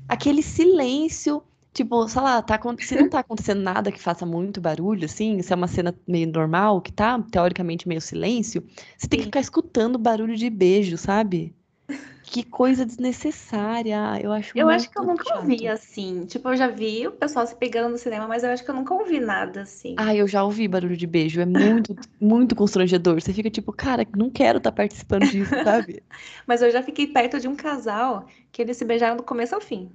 [0.08, 1.42] Aquele silêncio,
[1.74, 5.52] tipo, sei lá, tá, se não tá acontecendo nada que faça muito barulho, assim, se
[5.52, 8.64] é uma cena meio normal, que tá teoricamente meio silêncio,
[8.98, 11.56] você tem que ficar escutando barulho de beijo, sabe?
[12.30, 14.20] Que coisa desnecessária.
[14.22, 15.72] Eu acho Eu acho que eu nunca ouvi chato.
[15.72, 16.26] assim.
[16.26, 18.74] Tipo, eu já vi o pessoal se pegando no cinema, mas eu acho que eu
[18.74, 19.94] nunca ouvi nada assim.
[19.96, 21.40] Ah, eu já ouvi barulho de beijo.
[21.40, 23.20] É muito, muito constrangedor.
[23.20, 26.02] Você fica tipo, cara, não quero estar participando disso, sabe?
[26.46, 29.60] Mas eu já fiquei perto de um casal que eles se beijaram do começo ao
[29.60, 29.90] fim.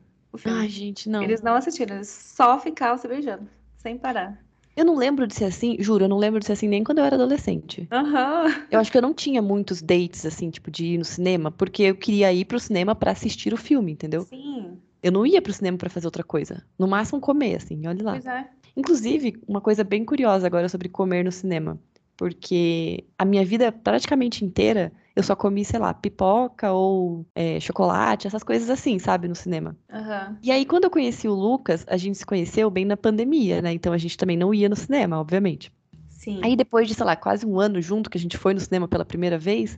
[0.45, 1.21] Ai, gente, não.
[1.21, 4.42] Eles não assistiram, eles só ficavam se beijando, sem parar.
[4.75, 6.97] Eu não lembro de ser assim, juro, eu não lembro de ser assim nem quando
[6.99, 7.87] eu era adolescente.
[7.91, 8.65] Aham.
[8.71, 11.83] Eu acho que eu não tinha muitos dates, assim, tipo, de ir no cinema, porque
[11.83, 14.21] eu queria ir pro cinema pra assistir o filme, entendeu?
[14.23, 16.63] Sim, Eu não ia pro cinema pra fazer outra coisa.
[16.79, 18.11] No máximo comer, assim, olha lá.
[18.13, 18.47] pois é.
[18.75, 21.79] Inclusive, uma coisa bem curiosa agora sobre comer no cinema.
[22.17, 28.27] Porque a minha vida praticamente inteira eu só comi, sei lá, pipoca ou é, chocolate,
[28.27, 29.77] essas coisas assim, sabe, no cinema.
[29.91, 30.37] Aham.
[30.41, 33.71] E aí, quando eu conheci o Lucas, a gente se conheceu bem na pandemia, né?
[33.71, 35.71] Então a gente também não ia no cinema, obviamente.
[36.09, 36.41] Sim.
[36.43, 38.87] Aí depois de, sei lá, quase um ano junto que a gente foi no cinema
[38.87, 39.77] pela primeira vez,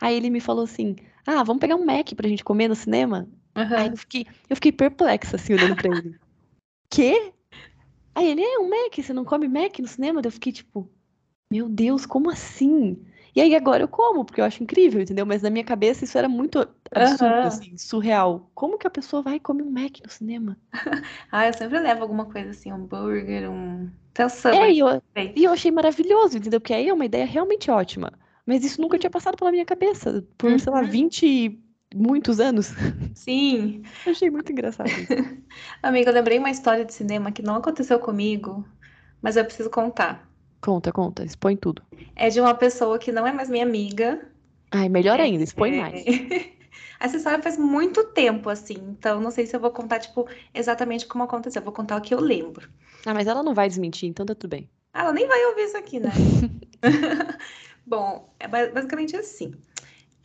[0.00, 3.28] aí ele me falou assim: Ah, vamos pegar um Mac pra gente comer no cinema?
[3.54, 3.90] Aí Aham.
[3.90, 6.14] eu fiquei, eu fiquei perplexa, assim, olhando pra ele.
[6.90, 7.32] Quê?
[8.14, 10.20] Aí ele, é um Mac, você não come Mac no cinema?
[10.24, 10.90] Eu fiquei tipo,
[11.50, 13.04] meu Deus, como assim?
[13.36, 15.26] E aí agora eu como, porque eu acho incrível, entendeu?
[15.26, 16.58] Mas na minha cabeça isso era muito
[16.92, 17.46] absurdo, Aham.
[17.46, 18.50] assim, surreal.
[18.54, 20.58] Como que a pessoa vai comer um Mac no cinema?
[21.30, 23.90] Ah, eu sempre levo alguma coisa assim, um hambúrguer, um.
[24.14, 24.86] Até o É, e eu,
[25.34, 26.60] e eu achei maravilhoso, entendeu?
[26.60, 28.12] Porque aí é uma ideia realmente ótima.
[28.46, 30.82] Mas isso nunca tinha passado pela minha cabeça, por, sei lá, Uhum.
[30.82, 31.60] 20 e
[31.94, 32.70] muitos anos.
[33.14, 33.82] Sim.
[34.04, 35.14] Eu achei muito engraçado isso.
[35.82, 38.64] Amiga, eu lembrei uma história de cinema que não aconteceu comigo,
[39.22, 40.30] mas eu preciso contar.
[40.60, 41.82] Conta, conta, expõe tudo.
[42.14, 44.26] É de uma pessoa que não é mais minha amiga.
[44.70, 45.80] Ai, melhor ainda, expõe É.
[45.80, 46.04] mais.
[46.98, 51.06] Essa história faz muito tempo, assim, então não sei se eu vou contar, tipo, exatamente
[51.06, 51.60] como aconteceu.
[51.60, 52.70] Eu vou contar o que eu lembro.
[53.04, 54.68] Ah, mas ela não vai desmentir, então tá tudo bem.
[54.94, 56.10] Ela nem vai ouvir isso aqui, né?
[57.86, 59.54] Bom, é ba- basicamente assim.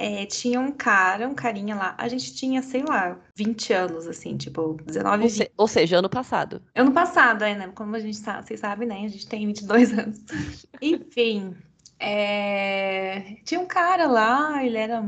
[0.03, 1.93] É, tinha um cara, um carinha lá.
[1.95, 5.37] A gente tinha, sei lá, 20 anos, assim, tipo, 19, Ou, 20.
[5.37, 6.59] se- ou seja, ano passado.
[6.73, 7.71] Ano passado, é, né?
[7.75, 8.95] Como a gente sabe, vocês sabem, né?
[9.05, 10.19] A gente tem 22 anos.
[10.81, 11.55] Enfim,
[11.99, 15.07] é, tinha um cara lá, ele era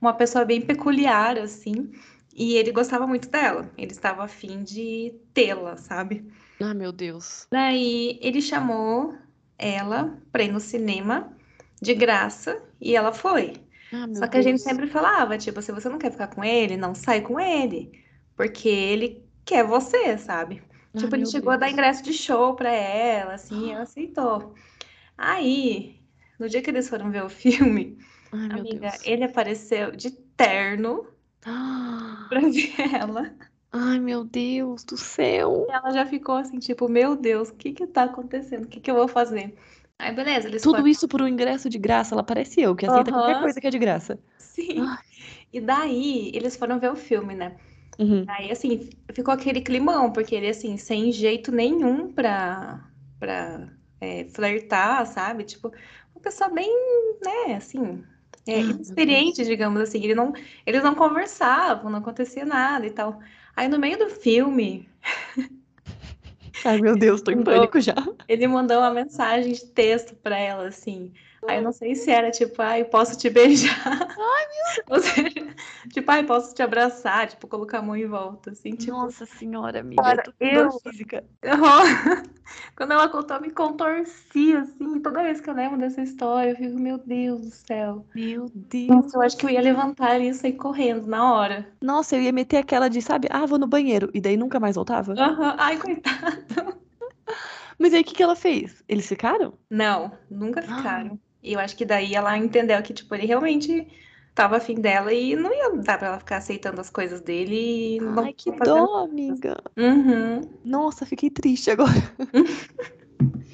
[0.00, 1.90] uma pessoa bem peculiar, assim,
[2.34, 3.70] e ele gostava muito dela.
[3.78, 6.30] Ele estava afim de tê-la, sabe?
[6.60, 7.46] Ah, meu Deus.
[7.50, 9.14] Daí ele chamou
[9.58, 11.32] ela pra ir no cinema
[11.80, 13.54] de graça e ela foi.
[13.92, 14.62] Ah, Só que a gente Deus.
[14.62, 18.04] sempre falava, tipo, se você não quer ficar com ele, não sai com ele,
[18.36, 20.62] porque ele quer você, sabe?
[20.94, 21.72] Ah, Tipo, ele chegou a dar Deus.
[21.72, 24.54] ingresso de show pra ela, assim, ela aceitou.
[25.18, 26.00] Aí,
[26.38, 27.98] no dia que eles foram ver o filme,
[28.30, 29.02] Ai, amiga, Deus.
[29.04, 31.06] ele apareceu de terno
[31.46, 33.34] Ah, pra ver ela.
[33.72, 35.66] Ai, meu Deus do céu.
[35.68, 38.64] Ela já ficou assim, tipo, meu Deus, o que que tá acontecendo?
[38.64, 39.56] O que que eu vou fazer?
[39.98, 42.14] Aí, beleza, eles Tudo isso por um ingresso de graça.
[42.14, 44.18] Ela parece eu, que aceita qualquer Aham, coisa que é de graça.
[44.38, 44.98] sim.
[45.52, 47.58] E daí, eles foram ver o filme, né?
[47.98, 48.28] Uhum.
[48.28, 55.06] Aí, assim, ficou aquele climão, porque ele, assim, sem jeito nenhum pra, pra é, flertar,
[55.06, 55.44] sabe?
[55.44, 55.70] Tipo,
[56.14, 56.70] uma pessoa bem,
[57.22, 58.04] né, assim,
[58.46, 60.02] é, Ah, inexperiente, digamos assim.
[60.04, 60.32] Ele não,
[60.66, 63.20] eles não conversavam, não acontecia nada e tal.
[63.56, 64.90] Aí, no meio do filme,
[66.64, 67.94] Ai, meu Deus, tô em pânico já.
[68.28, 71.12] ele mandou uma mensagem de texto pra ela, assim.
[71.48, 74.16] Aí, eu não sei se era tipo, ai, posso te beijar?
[74.18, 74.46] Ai,
[74.90, 75.54] Ou seja,
[75.92, 77.28] tipo, ai, posso te abraçar?
[77.28, 78.92] Tipo, colocar a mão em volta, assim, tipo.
[78.92, 81.24] Nossa senhora, amiga, eu Cara, tô com dor eu, física.
[82.76, 85.00] Quando ela contou, eu me contorci, assim.
[85.00, 88.06] Toda vez que eu lembro dessa história, eu fico, meu Deus do céu.
[88.14, 88.50] Meu
[88.88, 91.66] Nossa, Deus eu do acho que eu ia levantar e sair correndo na hora.
[91.80, 94.10] Nossa, eu ia meter aquela de, sabe, ah, vou no banheiro.
[94.14, 95.14] E daí nunca mais voltava.
[95.16, 95.56] Aham.
[95.58, 96.46] Ai, coitado.
[97.78, 98.82] Mas aí o que que ela fez?
[98.88, 99.58] Eles ficaram?
[99.70, 101.20] Não, nunca Ah, ficaram.
[101.46, 103.86] E eu acho que daí ela entendeu que, tipo, ele realmente
[104.34, 108.00] tava afim dela e não ia dar pra ela ficar aceitando as coisas dele e
[108.00, 109.56] não Ai, que fazendo dó, amiga.
[109.76, 110.40] Uhum.
[110.64, 111.92] Nossa, fiquei triste agora.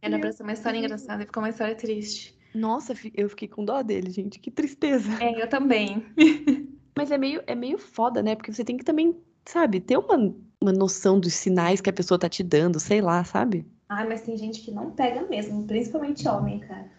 [0.00, 0.90] Era pra ser uma história Deus.
[0.90, 2.34] engraçada e ficou uma história triste.
[2.54, 4.38] Nossa, eu fiquei com dó dele, gente.
[4.38, 5.10] Que tristeza.
[5.22, 6.06] É, eu também.
[6.96, 8.34] Mas é meio, é meio foda, né?
[8.34, 12.18] Porque você tem que também, sabe, ter uma, uma noção dos sinais que a pessoa
[12.18, 13.66] tá te dando, sei lá, sabe?
[13.88, 16.90] Ai, mas tem gente que não pega mesmo, principalmente homem, cara.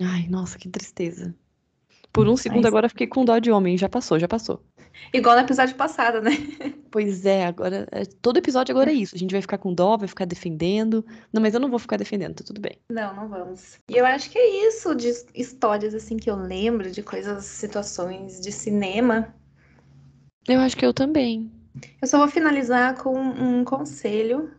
[0.00, 1.34] Ai, nossa, que tristeza.
[2.12, 3.78] Por um segundo Mas, agora eu fiquei com dó de homem.
[3.78, 4.62] Já passou, já passou.
[5.14, 6.30] igual no episódio passado, né?
[6.90, 7.88] Pois é, agora.
[7.90, 9.14] é- Todo episódio agora é isso.
[9.14, 11.02] A gente vai ficar com dó, vai ficar defendendo.
[11.32, 12.78] Não, mas eu não vou ficar defendendo, tá tudo bem.
[12.90, 13.78] Não, não vamos.
[13.88, 18.42] E eu acho que é isso de histórias assim que eu lembro, de coisas, situações
[18.42, 19.34] de cinema.
[20.46, 21.50] Eu acho que eu também.
[22.02, 24.50] Eu só vou finalizar com um conselho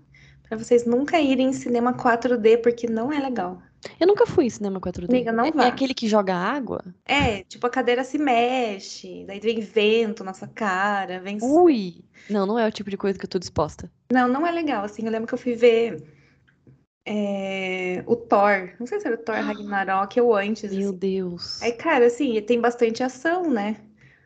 [0.55, 3.61] pra vocês nunca irem em cinema 4D, porque não é legal.
[3.99, 5.09] Eu nunca fui em cinema 4D.
[5.09, 5.67] Amiga, não É, é vá.
[5.67, 6.83] aquele que joga água?
[7.05, 11.37] É, tipo, a cadeira se mexe, daí vem vento na sua cara, vem.
[11.41, 12.03] Ui!
[12.29, 13.91] Não, não é o tipo de coisa que eu tô disposta.
[14.11, 14.85] Não, não é legal.
[14.85, 16.01] Assim, eu lembro que eu fui ver
[17.05, 18.73] é, o Thor.
[18.79, 20.97] Não sei se era o Thor Ragnarok ou antes, Meu assim.
[20.97, 21.61] Deus.
[21.61, 23.77] Aí, cara, assim, tem bastante ação, né?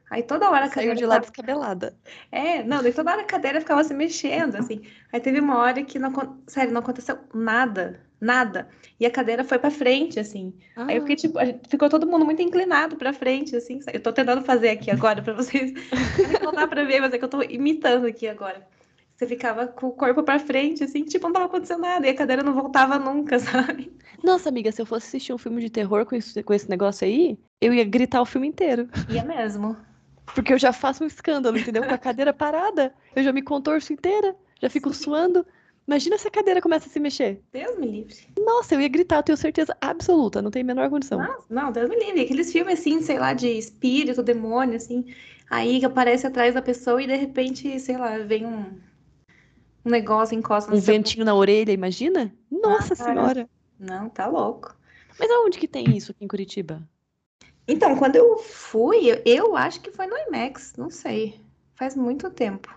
[0.10, 1.32] Aí toda hora a Saiu cadeira de lá ficava...
[1.32, 1.97] descabelada.
[2.32, 4.82] É, não, daí toda hora a cadeira ficava se mexendo, assim.
[5.12, 6.12] Aí teve uma hora que, não,
[6.47, 8.70] sério, não aconteceu nada, nada.
[8.99, 10.53] E a cadeira foi pra frente, assim.
[10.76, 13.80] Aí eu fiquei, Ah, tipo, ficou todo mundo muito inclinado pra frente, assim.
[13.93, 15.74] Eu tô tentando fazer aqui agora pra vocês.
[16.43, 18.66] Não dá pra ver, mas é que eu tô imitando aqui agora.
[19.18, 22.05] Você ficava com o corpo pra frente, assim, tipo, não tava acontecendo nada.
[22.05, 23.91] E a cadeira não voltava nunca, sabe?
[24.24, 27.05] Nossa, amiga, se eu fosse assistir um filme de terror com esse, com esse negócio
[27.08, 28.88] aí, eu ia gritar o filme inteiro.
[29.10, 29.76] Ia mesmo.
[30.36, 31.84] Porque eu já faço um escândalo, entendeu?
[31.84, 35.46] Com a cadeira parada, eu já me contorço inteira, já fico suando.
[35.88, 37.42] Imagina se a cadeira começa a se mexer.
[37.54, 38.16] Deus me livre.
[38.38, 41.18] Nossa, eu ia gritar, eu tenho certeza absoluta, não tem a menor condição.
[41.20, 42.22] Nossa, não, Deus me livre.
[42.22, 45.06] Aqueles filmes, assim, sei lá, de espírito, demônio, assim.
[45.50, 48.66] Aí que aparece atrás da pessoa e de repente, sei lá, vem um,
[49.86, 50.94] um negócio, encosta no Um seu.
[50.94, 52.34] ventinho na orelha, imagina?
[52.52, 53.14] Nossa Cara.
[53.14, 53.50] senhora.
[53.80, 54.76] Não, tá louco.
[55.18, 56.82] Mas aonde que tem isso aqui em Curitiba?
[57.68, 61.39] Então, quando eu fui, eu, acho que foi no IMAX, não sei.
[61.76, 62.74] Faz muito tempo.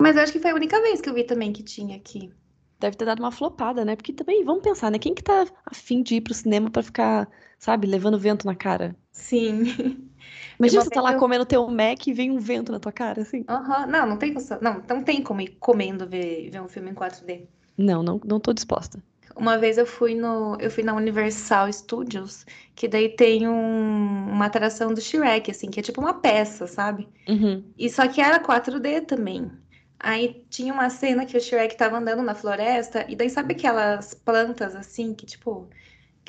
[0.00, 2.32] Mas eu acho que foi a única vez que eu vi também que tinha aqui.
[2.78, 3.96] Deve ter dado uma flopada, né?
[3.96, 4.98] Porque também, vamos pensar, né?
[4.98, 7.28] Quem que tá afim de ir pro cinema pra ficar,
[7.58, 8.94] sabe, levando vento na cara?
[9.12, 9.64] Sim.
[10.58, 13.22] Imagina você tá lá eu- comendo teu Mac e vem um vento na tua cara,
[13.22, 13.44] assim.
[13.48, 13.86] Aham.
[13.86, 14.34] Não, não tem.
[14.60, 17.48] Não, não tem como ir comendo ver, ver um filme em 4D.
[17.76, 19.02] Não, não, não tô disposta.
[19.36, 24.46] Uma vez eu fui no, eu fui na Universal Studios, que daí tem um- uma
[24.46, 27.08] atração do Shrek, assim, que é tipo uma peça, sabe?
[27.28, 27.74] Uhum.
[27.76, 29.50] E só que era 4D também.
[29.98, 34.14] Aí tinha uma cena que o Shrek tava andando na floresta, e daí sabe aquelas
[34.14, 35.68] plantas assim, que tipo,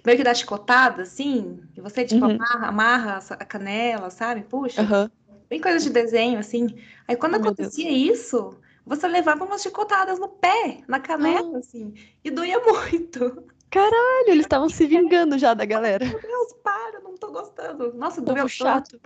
[0.06, 2.38] meio que dá chicotada, assim, e você tipo Uhum.
[2.38, 4.44] amarra, amarra a canela, sabe?
[4.44, 5.12] Puxa, Aham.
[5.50, 6.68] bem coisa de desenho, assim.
[7.08, 12.30] Aí quando Oh, acontecia isso, você levava umas chicotadas no pé, na canela, assim, e
[12.30, 13.44] doía muito.
[13.70, 16.06] Caralho, eles estavam se vingando já da galera.
[16.06, 17.94] Meu Deus, para, não tô gostando.
[17.94, 19.00] Nossa, Povo doeu chato.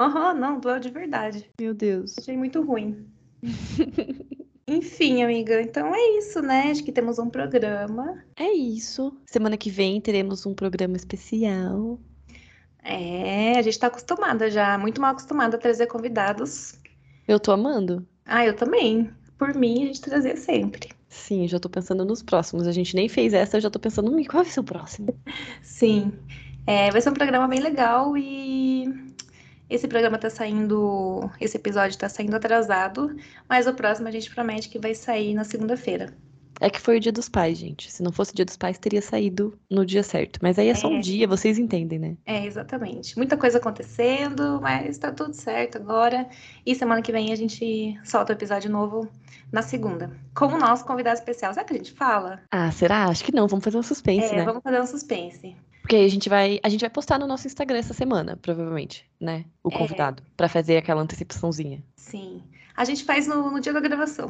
[0.00, 1.50] Aham, não, doeu de verdade.
[1.60, 2.14] Meu Deus.
[2.18, 3.06] Achei muito ruim.
[4.66, 6.70] Enfim, amiga, então é isso, né?
[6.70, 8.24] Acho que temos um programa.
[8.34, 9.14] É isso.
[9.26, 11.98] Semana que vem teremos um programa especial.
[12.82, 16.80] É, a gente tá acostumada já, muito mal acostumada a trazer convidados.
[17.28, 18.06] Eu tô amando.
[18.24, 19.10] Ah, eu também.
[19.44, 20.88] Por mim, a gente trazia sempre.
[21.06, 22.66] Sim, já tô pensando nos próximos.
[22.66, 25.14] A gente nem fez essa, eu já tô pensando, "Hum, qual vai ser o próximo?
[25.60, 26.12] Sim.
[26.66, 28.86] É, vai ser um programa bem legal e
[29.68, 33.14] esse programa tá saindo, esse episódio tá saindo atrasado,
[33.46, 36.16] mas o próximo a gente promete que vai sair na segunda-feira.
[36.60, 37.90] É que foi o dia dos pais, gente.
[37.90, 40.38] Se não fosse o dia dos pais, teria saído no dia certo.
[40.42, 41.00] Mas aí é só um É.
[41.00, 42.16] dia, vocês entendem, né?
[42.24, 43.16] É, exatamente.
[43.16, 46.28] Muita coisa acontecendo, mas tá tudo certo agora.
[46.64, 49.08] E semana que vem a gente solta o episódio novo
[49.52, 50.10] na segunda.
[50.34, 51.52] Com o nosso convidado especial.
[51.52, 52.40] Será que a gente fala?
[52.50, 53.06] Ah, será?
[53.06, 53.46] Acho que não.
[53.48, 54.44] Vamos fazer um suspense, É, né?
[54.44, 55.56] vamos fazer um suspense.
[55.82, 59.04] Porque aí a gente vai, a gente vai postar no nosso Instagram essa semana, provavelmente,
[59.20, 59.44] né?
[59.62, 59.76] O É.
[59.76, 61.82] convidado, Pra fazer aquela antecipaçãozinha.
[61.94, 62.42] Sim.
[62.76, 64.26] A gente faz no, no dia da gravação.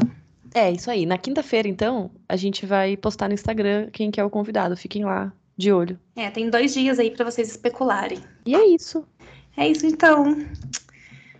[0.54, 1.04] É, isso aí.
[1.04, 4.76] Na quinta-feira, então, a gente vai postar no Instagram quem que é o convidado.
[4.76, 5.98] Fiquem lá de olho.
[6.14, 8.20] É, tem dois dias aí pra vocês especularem.
[8.46, 9.04] E é isso.
[9.56, 10.46] É isso então.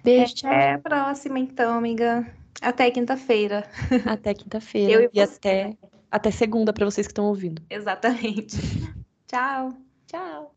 [0.02, 0.50] Beijo, tchau.
[0.50, 2.26] Até a próxima, então, amiga.
[2.60, 3.64] Até quinta-feira.
[4.04, 5.08] Até quinta-feira.
[5.12, 5.76] e E até,
[6.10, 7.62] até segunda pra vocês que estão ouvindo.
[7.70, 8.56] Exatamente.
[9.26, 9.72] Tchau.
[10.06, 10.52] Tchau.